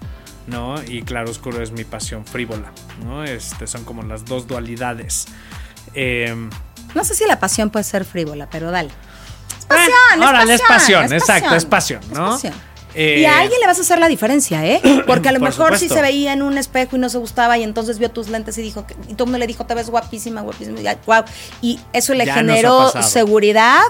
[0.48, 0.76] ¿no?
[0.84, 2.72] Y Claro Oscuro es mi pasión frívola,
[3.04, 3.24] ¿no?
[3.24, 5.28] Este, son como las dos dualidades.
[5.96, 6.36] Eh,
[6.94, 8.90] No sé si la pasión puede ser frívola, pero dale.
[8.90, 12.32] Es Bueno, pasión, es órale, es pasión, pasión, exacto, es pasión, ¿no?
[12.32, 12.54] pasión.
[12.98, 14.82] Eh, y a alguien le vas a hacer la diferencia, ¿eh?
[15.08, 15.96] Porque a lo Por mejor sí supuesto.
[15.96, 18.62] se veía en un espejo y no se gustaba y entonces vio tus lentes y
[18.62, 21.24] dijo, que- y todo el mundo le dijo, te ves guapísima, guapísima, y, wow.
[21.62, 23.82] Y eso le Ya generó seguridad,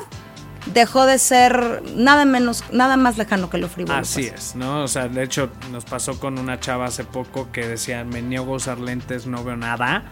[0.74, 4.00] dejó de ser nada menos, nada más lejano que lo frívolo.
[4.00, 4.42] Así pues.
[4.50, 4.84] es, ¿no?
[4.84, 8.54] O sea, de hecho, nos pasó con una chava hace poco que decía, me niego
[8.54, 10.04] a usar lentes, no veo nada.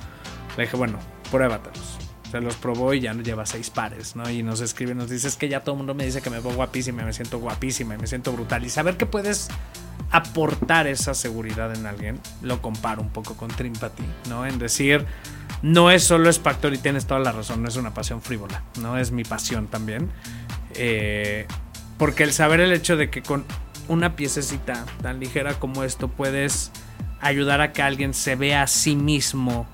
[0.58, 1.00] Le dije, bueno,
[1.32, 1.98] pruébatelos.
[2.32, 4.28] Se los probó y ya lleva seis pares, ¿no?
[4.28, 6.40] Y nos escribe, nos dice, es que ya todo el mundo me dice que me
[6.40, 8.66] veo guapísima, me siento guapísima, me siento brutal.
[8.66, 9.50] Y saber que puedes
[10.10, 14.48] aportar esa seguridad en alguien, lo comparo un poco con Trimpati, ¿no?
[14.48, 15.06] En decir,
[15.62, 16.42] no es solo es
[16.72, 18.98] y tienes toda la razón, no es una pasión frívola, ¿no?
[18.98, 20.10] Es mi pasión también.
[20.76, 21.48] Eh,
[21.98, 23.46] porque el saber el hecho de que con
[23.88, 26.72] una piececita tan ligera como esto puedes
[27.22, 29.68] ayudar a que alguien se vea a sí mismo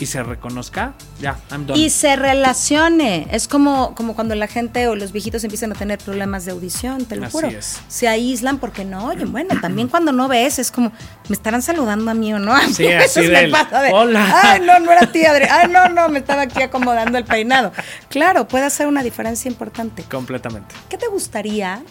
[0.00, 1.78] y se reconozca, ya, I'm done.
[1.78, 3.26] Y se relacione.
[3.32, 7.04] Es como, como cuando la gente o los viejitos empiezan a tener problemas de audición,
[7.04, 7.48] te lo Así juro.
[7.48, 7.80] es.
[7.88, 9.32] Se aíslan porque no oyen.
[9.32, 10.92] Bueno, también cuando no ves, es como,
[11.28, 12.54] ¿me estarán saludando a mí o no?
[12.54, 14.40] A mí Sí, a así veces me pasa de, "Hola".
[14.42, 15.46] Ay, no, no era ti, Adri.
[15.50, 17.72] Ay, no, no, me estaba aquí acomodando el peinado.
[18.08, 20.04] Claro, puede hacer una diferencia importante.
[20.04, 20.74] Completamente.
[20.88, 21.82] ¿Qué te gustaría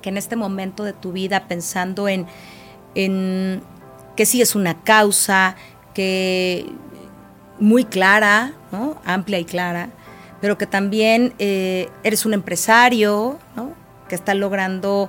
[0.00, 2.26] que en este momento de tu vida, pensando en,
[2.94, 3.62] en
[4.16, 5.56] que sí es una causa,
[5.94, 6.66] que
[7.60, 9.00] muy clara, ¿no?
[9.04, 9.88] amplia y clara,
[10.40, 13.72] pero que también eh, eres un empresario, ¿no?
[14.08, 15.08] que está logrando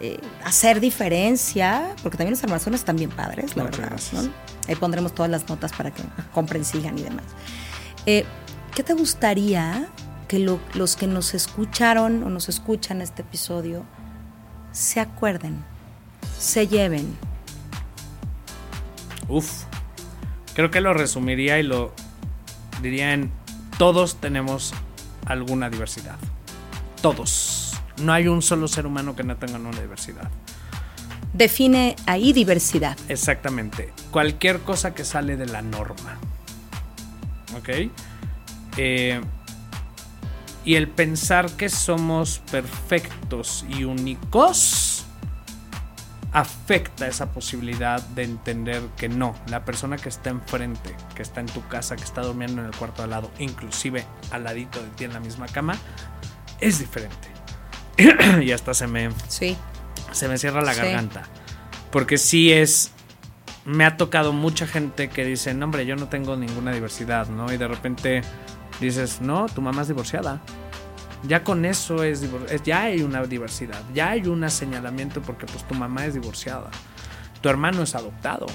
[0.00, 3.90] eh, hacer diferencia, porque también los armazones están bien padres, la verdad.
[4.68, 6.02] Ahí pondremos todas las notas para que
[6.34, 7.24] compren, sigan y demás.
[8.04, 8.24] Eh,
[8.74, 9.86] ¿Qué te gustaría
[10.28, 13.84] que lo- los que nos escucharon o nos escuchan este episodio
[14.72, 15.64] se acuerden,
[16.38, 17.16] se lleven?
[19.28, 19.64] Uf.
[20.56, 21.92] Creo que lo resumiría y lo
[22.80, 23.30] diría en
[23.76, 24.72] todos tenemos
[25.26, 26.16] alguna diversidad.
[27.02, 27.74] Todos.
[27.98, 30.30] No hay un solo ser humano que no tenga una diversidad.
[31.34, 32.96] Define ahí diversidad.
[33.10, 33.92] Exactamente.
[34.10, 36.16] Cualquier cosa que sale de la norma.
[37.58, 37.90] ¿Ok?
[38.78, 39.20] Eh,
[40.64, 44.95] y el pensar que somos perfectos y únicos
[46.36, 51.46] afecta esa posibilidad de entender que no, la persona que está enfrente, que está en
[51.46, 55.04] tu casa, que está durmiendo en el cuarto al lado, inclusive al ladito de ti
[55.04, 55.76] en la misma cama,
[56.60, 57.28] es diferente.
[58.44, 59.56] y hasta se me, Sí.
[60.12, 60.80] se me cierra la Sí.
[60.82, 61.22] garganta.
[61.90, 62.90] Porque sí es.
[63.64, 67.50] Me ha tocado mucha gente que dice, no, hombre, yo no tengo ninguna diversidad, ¿no?
[67.50, 68.20] Y de repente
[68.78, 70.42] dices, no, tu mamá es divorciada.
[71.28, 75.66] Ya con eso es, es- ya hay una diversidad, ya hay un señalamiento porque pues
[75.66, 76.70] tu mamá es divorciada,
[77.40, 78.46] tu hermano es adoptado,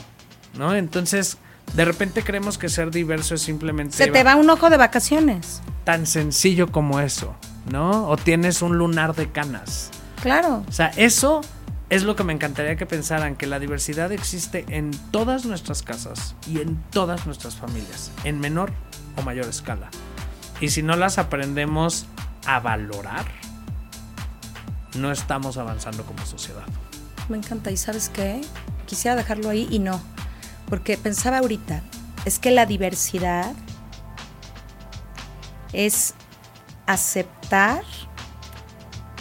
[0.57, 0.73] ¿no?
[0.75, 1.37] Entonces,
[1.73, 5.61] de repente creemos que ser diverso es simplemente Se te va un ojo de vacaciones.
[5.83, 7.35] tan sencillo como eso,
[7.71, 8.07] ¿no?
[8.07, 9.89] O tienes un lunar de canas.
[10.21, 10.63] Claro.
[10.67, 11.41] O sea, eso
[11.89, 16.35] es lo que me encantaría que pensaran, que la diversidad existe en todas nuestras casas
[16.47, 18.71] y en todas nuestras familias, en menor
[19.17, 19.89] o mayor escala.
[20.61, 22.05] Y si no las aprendemos
[22.45, 23.25] a valorar,
[24.95, 26.63] no estamos avanzando como sociedad.
[27.29, 27.71] Me encanta.
[27.71, 28.41] ¿Y sabes qué?
[28.85, 30.01] Quisiera dejarlo ahí y no.
[30.67, 31.81] Porque pensaba ahorita,
[32.25, 33.53] es que la diversidad
[35.73, 36.13] es
[36.87, 37.83] aceptar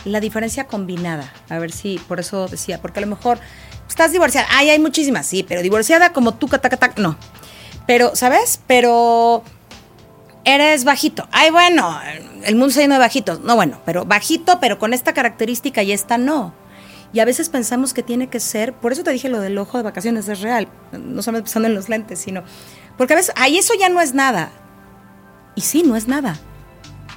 [0.05, 1.33] la diferencia combinada.
[1.49, 3.39] A ver si, por eso decía, porque a lo mejor
[3.89, 4.49] estás divorciada.
[4.51, 7.16] Ay, hay muchísimas, sí, pero divorciada como tú, catac, catac, no.
[7.87, 8.61] Pero, ¿sabes?
[8.66, 9.43] Pero
[10.45, 11.28] eres bajito.
[11.32, 11.99] Ay, bueno,
[12.45, 13.41] el mundo está lleno de bajitos.
[13.41, 16.55] No, bueno, pero bajito, pero con esta característica y esta no.
[17.12, 19.78] Y a veces pensamos que tiene que ser, por eso te dije lo del ojo
[19.78, 20.68] de vacaciones, es real.
[20.93, 22.45] No solamente pensando en los lentes, sino.
[22.97, 24.51] Porque a veces, ay, eso ya no es nada.
[25.57, 26.38] Y sí, no es nada.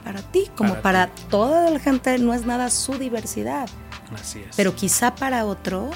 [0.04, 1.24] Para ti, como Para para, ti.
[1.30, 3.70] toda la gente, no es nada su diversidad.
[4.20, 4.56] Así es.
[4.56, 5.92] Pero quizá para otro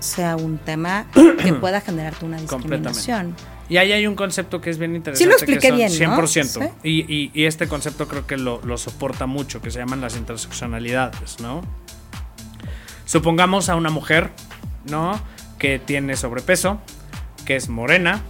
[0.00, 1.06] sea un tema
[1.42, 3.34] que pueda generarte una discriminación.
[3.68, 5.24] Y ahí hay un concepto que es bien interesante.
[5.24, 6.16] Sí lo expliqué que son bien, ¿no?
[6.18, 6.44] 100%.
[6.44, 6.60] Sí.
[6.82, 10.16] Y, y- y este concepto creo que lo, lo soporta mucho, que se llaman las
[10.16, 11.62] interseccionalidades, ¿no?
[13.06, 14.30] Supongamos a una mujer,
[14.90, 15.20] ¿no?
[15.58, 16.80] Que tiene sobrepeso,
[17.44, 18.22] que es morena,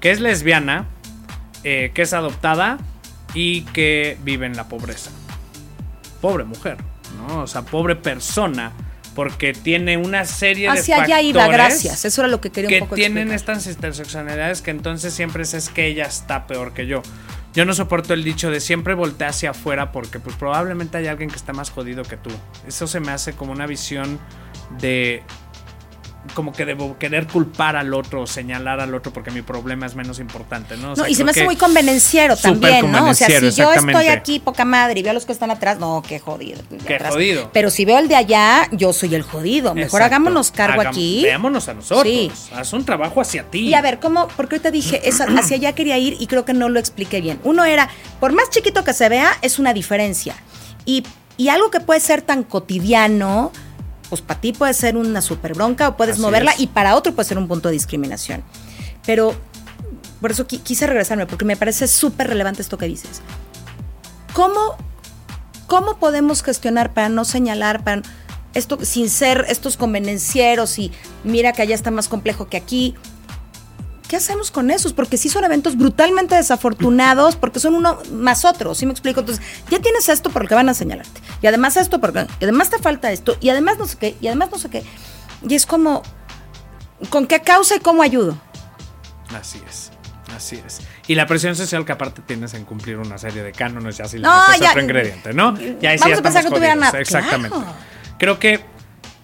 [0.00, 0.86] que es lesbiana,
[1.64, 2.78] eh, que es adoptada
[3.34, 5.10] y que vive en la pobreza.
[6.20, 6.76] Pobre mujer,
[7.16, 7.42] ¿no?
[7.42, 8.72] O sea, pobre persona,
[9.14, 12.04] porque tiene una serie de Hacia factores allá iba, gracias.
[12.04, 13.56] Eso era lo que quería que un poco tienen explicar.
[13.56, 17.02] estas interseccionalidades que entonces siempre es, es que ella está peor que yo.
[17.52, 21.30] Yo no soporto el dicho de siempre voltea hacia afuera porque pues probablemente hay alguien
[21.30, 22.30] que está más jodido que tú.
[22.66, 24.20] Eso se me hace como una visión
[24.78, 25.22] de
[26.34, 29.94] como que debo querer culpar al otro o señalar al otro porque mi problema es
[29.94, 30.92] menos importante, ¿no?
[30.92, 33.08] O No, y se me hace muy convenenciero también, ¿no?
[33.10, 35.78] O sea, si yo estoy aquí poca madre y veo a los que están atrás,
[35.78, 36.60] no, qué jodido.
[36.86, 37.14] Qué atrás.
[37.14, 37.50] jodido.
[37.52, 39.74] Pero si veo el de allá, yo soy el jodido.
[39.74, 40.04] Mejor Exacto.
[40.06, 41.20] hagámonos cargo Hagam- aquí.
[41.22, 42.04] Veámonos a nosotros.
[42.06, 42.30] Sí.
[42.54, 43.60] Haz un trabajo hacia ti.
[43.68, 44.28] Y a ver, ¿cómo?
[44.36, 47.40] Porque ahorita dije, esa- hacia allá quería ir y creo que no lo expliqué bien.
[47.44, 47.88] Uno era,
[48.20, 50.36] por más chiquito que se vea, es una diferencia.
[50.84, 51.02] Y,
[51.36, 53.52] y algo que puede ser tan cotidiano,
[54.10, 56.60] pues para ti puede ser una super bronca o puedes Así moverla es.
[56.60, 58.42] y para otro puede ser un punto de discriminación.
[59.06, 59.34] Pero
[60.20, 63.22] por eso qui- quise regresarme, porque me parece súper relevante esto que dices.
[64.34, 64.76] ¿Cómo,
[65.66, 68.02] ¿Cómo podemos gestionar para no señalar, para
[68.54, 70.92] esto sin ser estos convenencieros y
[71.24, 72.94] mira que allá está más complejo que aquí?
[74.10, 74.92] ¿Qué hacemos con esos?
[74.92, 79.20] Porque sí son eventos brutalmente desafortunados, porque son uno más otro, ¿sí me explico?
[79.20, 81.20] Entonces, ya tienes esto por lo que van a señalarte.
[81.40, 84.26] Y además esto, porque y además te falta esto, y además no sé qué, y
[84.26, 84.82] además no sé qué.
[85.48, 86.02] Y es como,
[87.08, 88.36] ¿con qué causa y cómo ayudo?
[89.38, 89.92] Así es.
[90.36, 90.80] Así es.
[91.06, 94.16] Y la presión social que aparte tienes en cumplir una serie de cánones y así
[94.18, 95.54] le No, metes ya- otro ingrediente, ¿no?
[95.60, 96.92] Y ahí sí Vamos ya a pensar que tuviera jodidos.
[96.92, 96.98] nada.
[97.00, 97.56] Exactamente.
[97.56, 97.72] Claro.
[98.18, 98.60] Creo que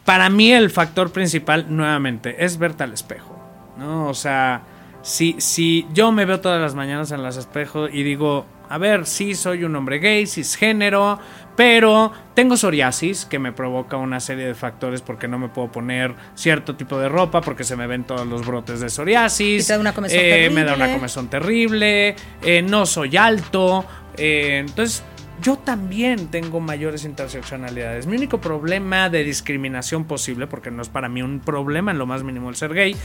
[0.04, 3.32] para mí el factor principal, nuevamente, es verte al espejo.
[3.76, 4.06] ¿No?
[4.08, 4.62] O sea,
[5.06, 9.06] si, si yo me veo todas las mañanas en los espejos y digo, a ver,
[9.06, 11.20] sí soy un hombre gay, cisgénero,
[11.54, 16.12] pero tengo psoriasis que me provoca una serie de factores porque no me puedo poner
[16.34, 19.68] cierto tipo de ropa porque se me ven todos los brotes de psoriasis.
[19.68, 23.84] Da una comezón Eh, Me da una comezón terrible, eh, no soy alto,
[24.16, 25.04] eh, entonces
[25.40, 28.08] yo también tengo mayores interseccionalidades.
[28.08, 32.06] Mi único problema de discriminación posible, porque no es para mí un problema en lo
[32.06, 32.96] más mínimo el ser gay,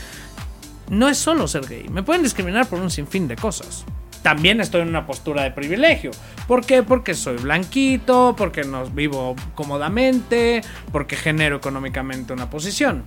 [0.92, 1.88] no es solo ser gay.
[1.89, 3.86] Me pueden discriminar por un sinfín de cosas.
[4.22, 6.12] También estoy en una postura de privilegio.
[6.48, 6.84] ¿Por qué?
[6.84, 10.62] Porque soy blanquito, porque no vivo cómodamente,
[10.92, 13.06] porque genero económicamente una posición.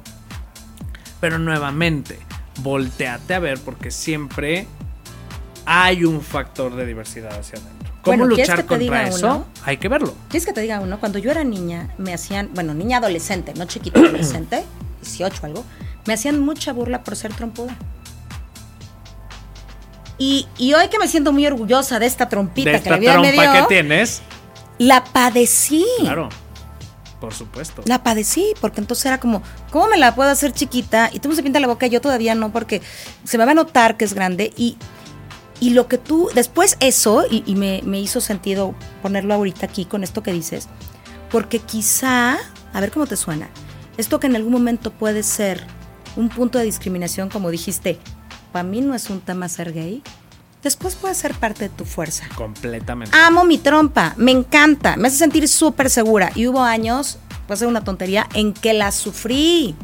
[1.20, 2.18] Pero nuevamente,
[2.62, 4.66] volteate a ver porque siempre
[5.66, 7.92] hay un factor de diversidad hacia adentro.
[8.00, 9.26] ¿Cómo Bueno, ¿quieres luchar que te contra diga eso?
[9.26, 9.46] uno?
[9.64, 10.14] Hay que verlo.
[10.30, 10.98] ¿Quieres que te diga uno?
[11.00, 14.64] Cuando yo era niña, me hacían, bueno, niña adolescente, no chiquita adolescente,
[15.02, 15.64] 18 o algo,
[16.06, 17.76] me hacían mucha burla por ser trompuda.
[20.18, 23.18] Y, y hoy que me siento muy orgullosa de esta trompita de que la vida
[23.18, 24.22] me trompa dio, que tienes,
[24.78, 25.84] la padecí.
[25.98, 26.28] claro,
[27.20, 27.82] por supuesto.
[27.86, 31.10] La padecí, porque entonces era como, ¿cómo me la puedo hacer chiquita?
[31.12, 32.80] Y tú me se pinta la boca yo todavía no, porque
[33.24, 34.52] se me va a notar que es grande.
[34.56, 34.76] Y,
[35.58, 39.84] y lo que tú, después eso, y, y me, me hizo sentido ponerlo ahorita aquí
[39.84, 40.68] con esto que dices,
[41.30, 42.36] porque quizá,
[42.72, 43.48] a ver cómo te suena,
[43.96, 45.66] esto que en algún momento puede ser
[46.16, 47.98] un punto de discriminación, como dijiste,
[48.52, 50.02] para mí no es un tema ser gay,
[50.62, 52.26] después puede ser parte de tu fuerza.
[52.34, 53.16] Completamente.
[53.16, 56.32] Amo mi trompa, me encanta, me hace sentir súper segura.
[56.34, 59.74] Y hubo años, puede ser una tontería, en que la sufrí.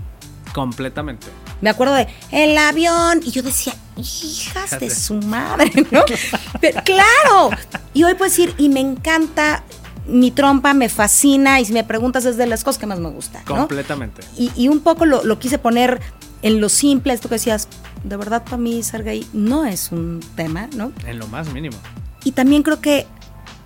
[0.55, 1.27] Completamente.
[1.61, 6.05] Me acuerdo de el avión y yo decía, hijas de su madre, ¿no?
[6.61, 7.51] Pero, claro.
[7.93, 9.63] Y hoy puedo decir, y me encanta
[10.07, 13.11] mi trompa, me fascina y si me preguntas es de las cosas que más me
[13.11, 13.57] gusta, ¿no?
[13.57, 14.23] Completamente.
[14.37, 16.01] Y, y un poco lo, lo quise poner
[16.43, 17.69] en lo simple, esto que decías,
[18.03, 20.93] de verdad para mí ser gay no es un tema, ¿no?
[21.07, 21.77] En lo más mínimo.
[22.25, 23.07] Y también creo que,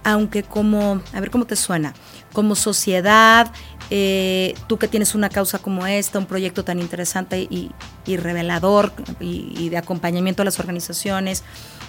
[0.02, 1.94] aunque como, a ver cómo te suena,
[2.32, 3.50] como sociedad,
[3.90, 7.70] eh, tú que tienes una causa como esta, un proyecto tan interesante y,
[8.06, 11.44] y revelador y, y de acompañamiento a las organizaciones,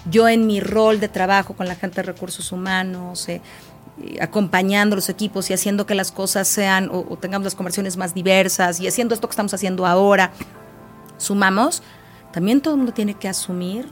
[0.10, 3.41] yo en mi rol de trabajo con la gente de recursos humanos, eh, eh,
[4.20, 8.14] acompañando los equipos y haciendo que las cosas sean o, o tengamos las conversiones más
[8.14, 10.32] diversas y haciendo esto que estamos haciendo ahora,
[11.18, 11.82] sumamos,
[12.32, 13.88] también todo el mundo tiene que asumir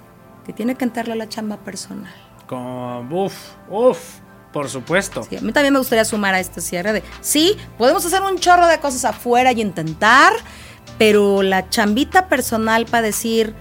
[0.46, 2.14] que tiene que entrarle a la chamba personal.
[2.48, 3.34] Con, uf,
[3.70, 4.00] uf,
[4.52, 5.24] por supuesto.
[5.24, 8.38] Sí, a mí también me gustaría sumar a este cierre de, sí, podemos hacer un
[8.38, 10.34] chorro de cosas afuera y intentar,
[10.98, 13.56] pero la chambita personal para decir,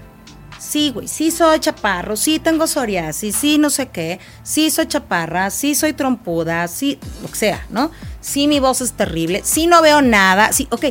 [0.63, 5.49] sí, güey, sí soy chaparro, sí tengo psoriasis, sí no sé qué, sí soy chaparra,
[5.49, 7.91] sí soy trompuda, sí, lo que sea, ¿no?
[8.21, 10.85] Sí mi voz es terrible, sí no veo nada, sí, ok.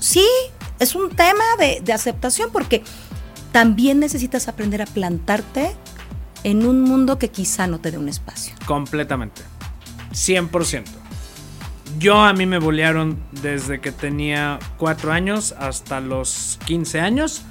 [0.00, 0.26] Sí,
[0.78, 2.82] es un tema de, aceptación porque
[3.52, 5.76] también necesitas aprender a plantarte
[6.42, 8.54] en un mundo que quizá no te dé un espacio.
[8.66, 9.42] Completamente.
[10.12, 10.84] 100%.
[11.98, 17.42] Yo a mí me bolearon desde que tenía 4 años hasta los 15 años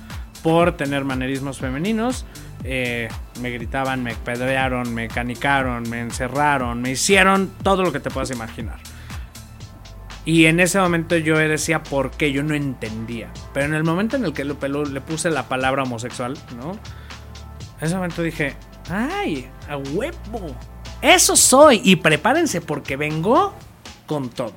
[0.43, 2.25] por tener manerismos femeninos.
[2.63, 3.09] Eh,
[3.41, 8.31] me gritaban, me pedrearon, me canicaron, me encerraron, me hicieron todo lo que te puedas
[8.31, 8.77] imaginar.
[10.23, 13.31] Y en ese momento yo decía por qué, yo no entendía.
[13.53, 16.73] Pero en el momento en el que le, puse la palabra homosexual, ¿no?
[17.79, 18.55] En ese momento dije,
[18.89, 20.55] ay, a huevo.
[21.01, 21.81] Eso soy.
[21.83, 23.55] Y prepárense porque vengo
[24.05, 24.53] con todo.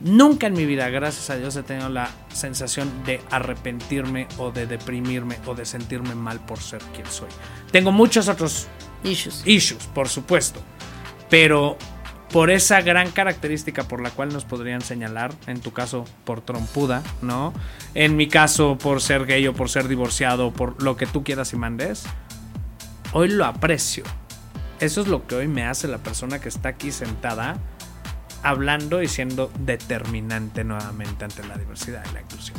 [0.00, 4.66] Nunca en mi vida, gracias a Dios, he tenido la sensación de arrepentirme o de
[4.66, 7.28] deprimirme o de sentirme mal por ser quien soy.
[7.70, 8.68] Tengo muchos otros
[9.04, 10.60] issues, issues por supuesto.
[11.30, 11.78] Pero
[12.30, 17.02] por esa gran característica por la cual nos podrían señalar, en tu caso por trompuda,
[17.22, 17.54] ¿no?
[17.94, 21.52] En mi caso por ser gay o por ser divorciado, por lo que tú quieras
[21.54, 22.04] y mandes,
[23.12, 24.04] hoy lo aprecio.
[24.78, 27.56] Eso es lo que hoy me hace la persona que está aquí sentada
[28.46, 32.56] hablando y siendo determinante nuevamente ante la diversidad y la inclusión.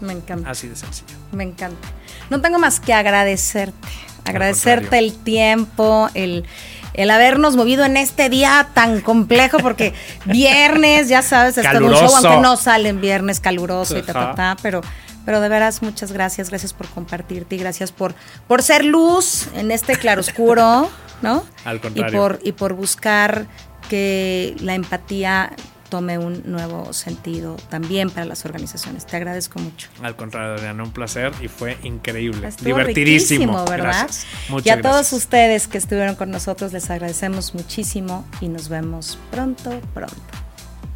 [0.00, 0.50] Me encanta.
[0.50, 1.14] Así de sencillo.
[1.32, 1.88] Me encanta.
[2.28, 3.88] No tengo más que agradecerte.
[4.26, 6.44] Agradecerte el tiempo, el,
[6.92, 9.94] el habernos movido en este día tan complejo, porque
[10.26, 14.12] viernes, ya sabes, está en un show, aunque no sale en viernes caluroso y ta,
[14.12, 14.82] ta, ta, pero,
[15.24, 18.14] pero de veras, muchas gracias, gracias por compartirte y gracias por,
[18.46, 20.90] por ser luz en este claroscuro,
[21.22, 21.44] ¿no?
[21.64, 22.12] Al contrario.
[22.12, 23.46] Y por, y por buscar
[23.94, 25.52] que la empatía
[25.88, 29.06] tome un nuevo sentido también para las organizaciones.
[29.06, 29.88] Te agradezco mucho.
[30.02, 34.00] Al contrario, Adriana, un placer y fue increíble, Estuvo divertidísimo, ¿verdad?
[34.00, 34.26] Gracias.
[34.48, 34.92] Muchas y a gracias.
[34.92, 40.16] todos ustedes que estuvieron con nosotros les agradecemos muchísimo y nos vemos pronto, pronto.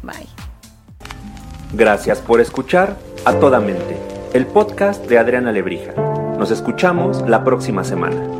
[0.03, 0.27] Bye.
[1.71, 3.95] Gracias por escuchar A Toda Mente,
[4.33, 5.93] el podcast de Adriana Lebrija.
[6.37, 8.39] Nos escuchamos la próxima semana.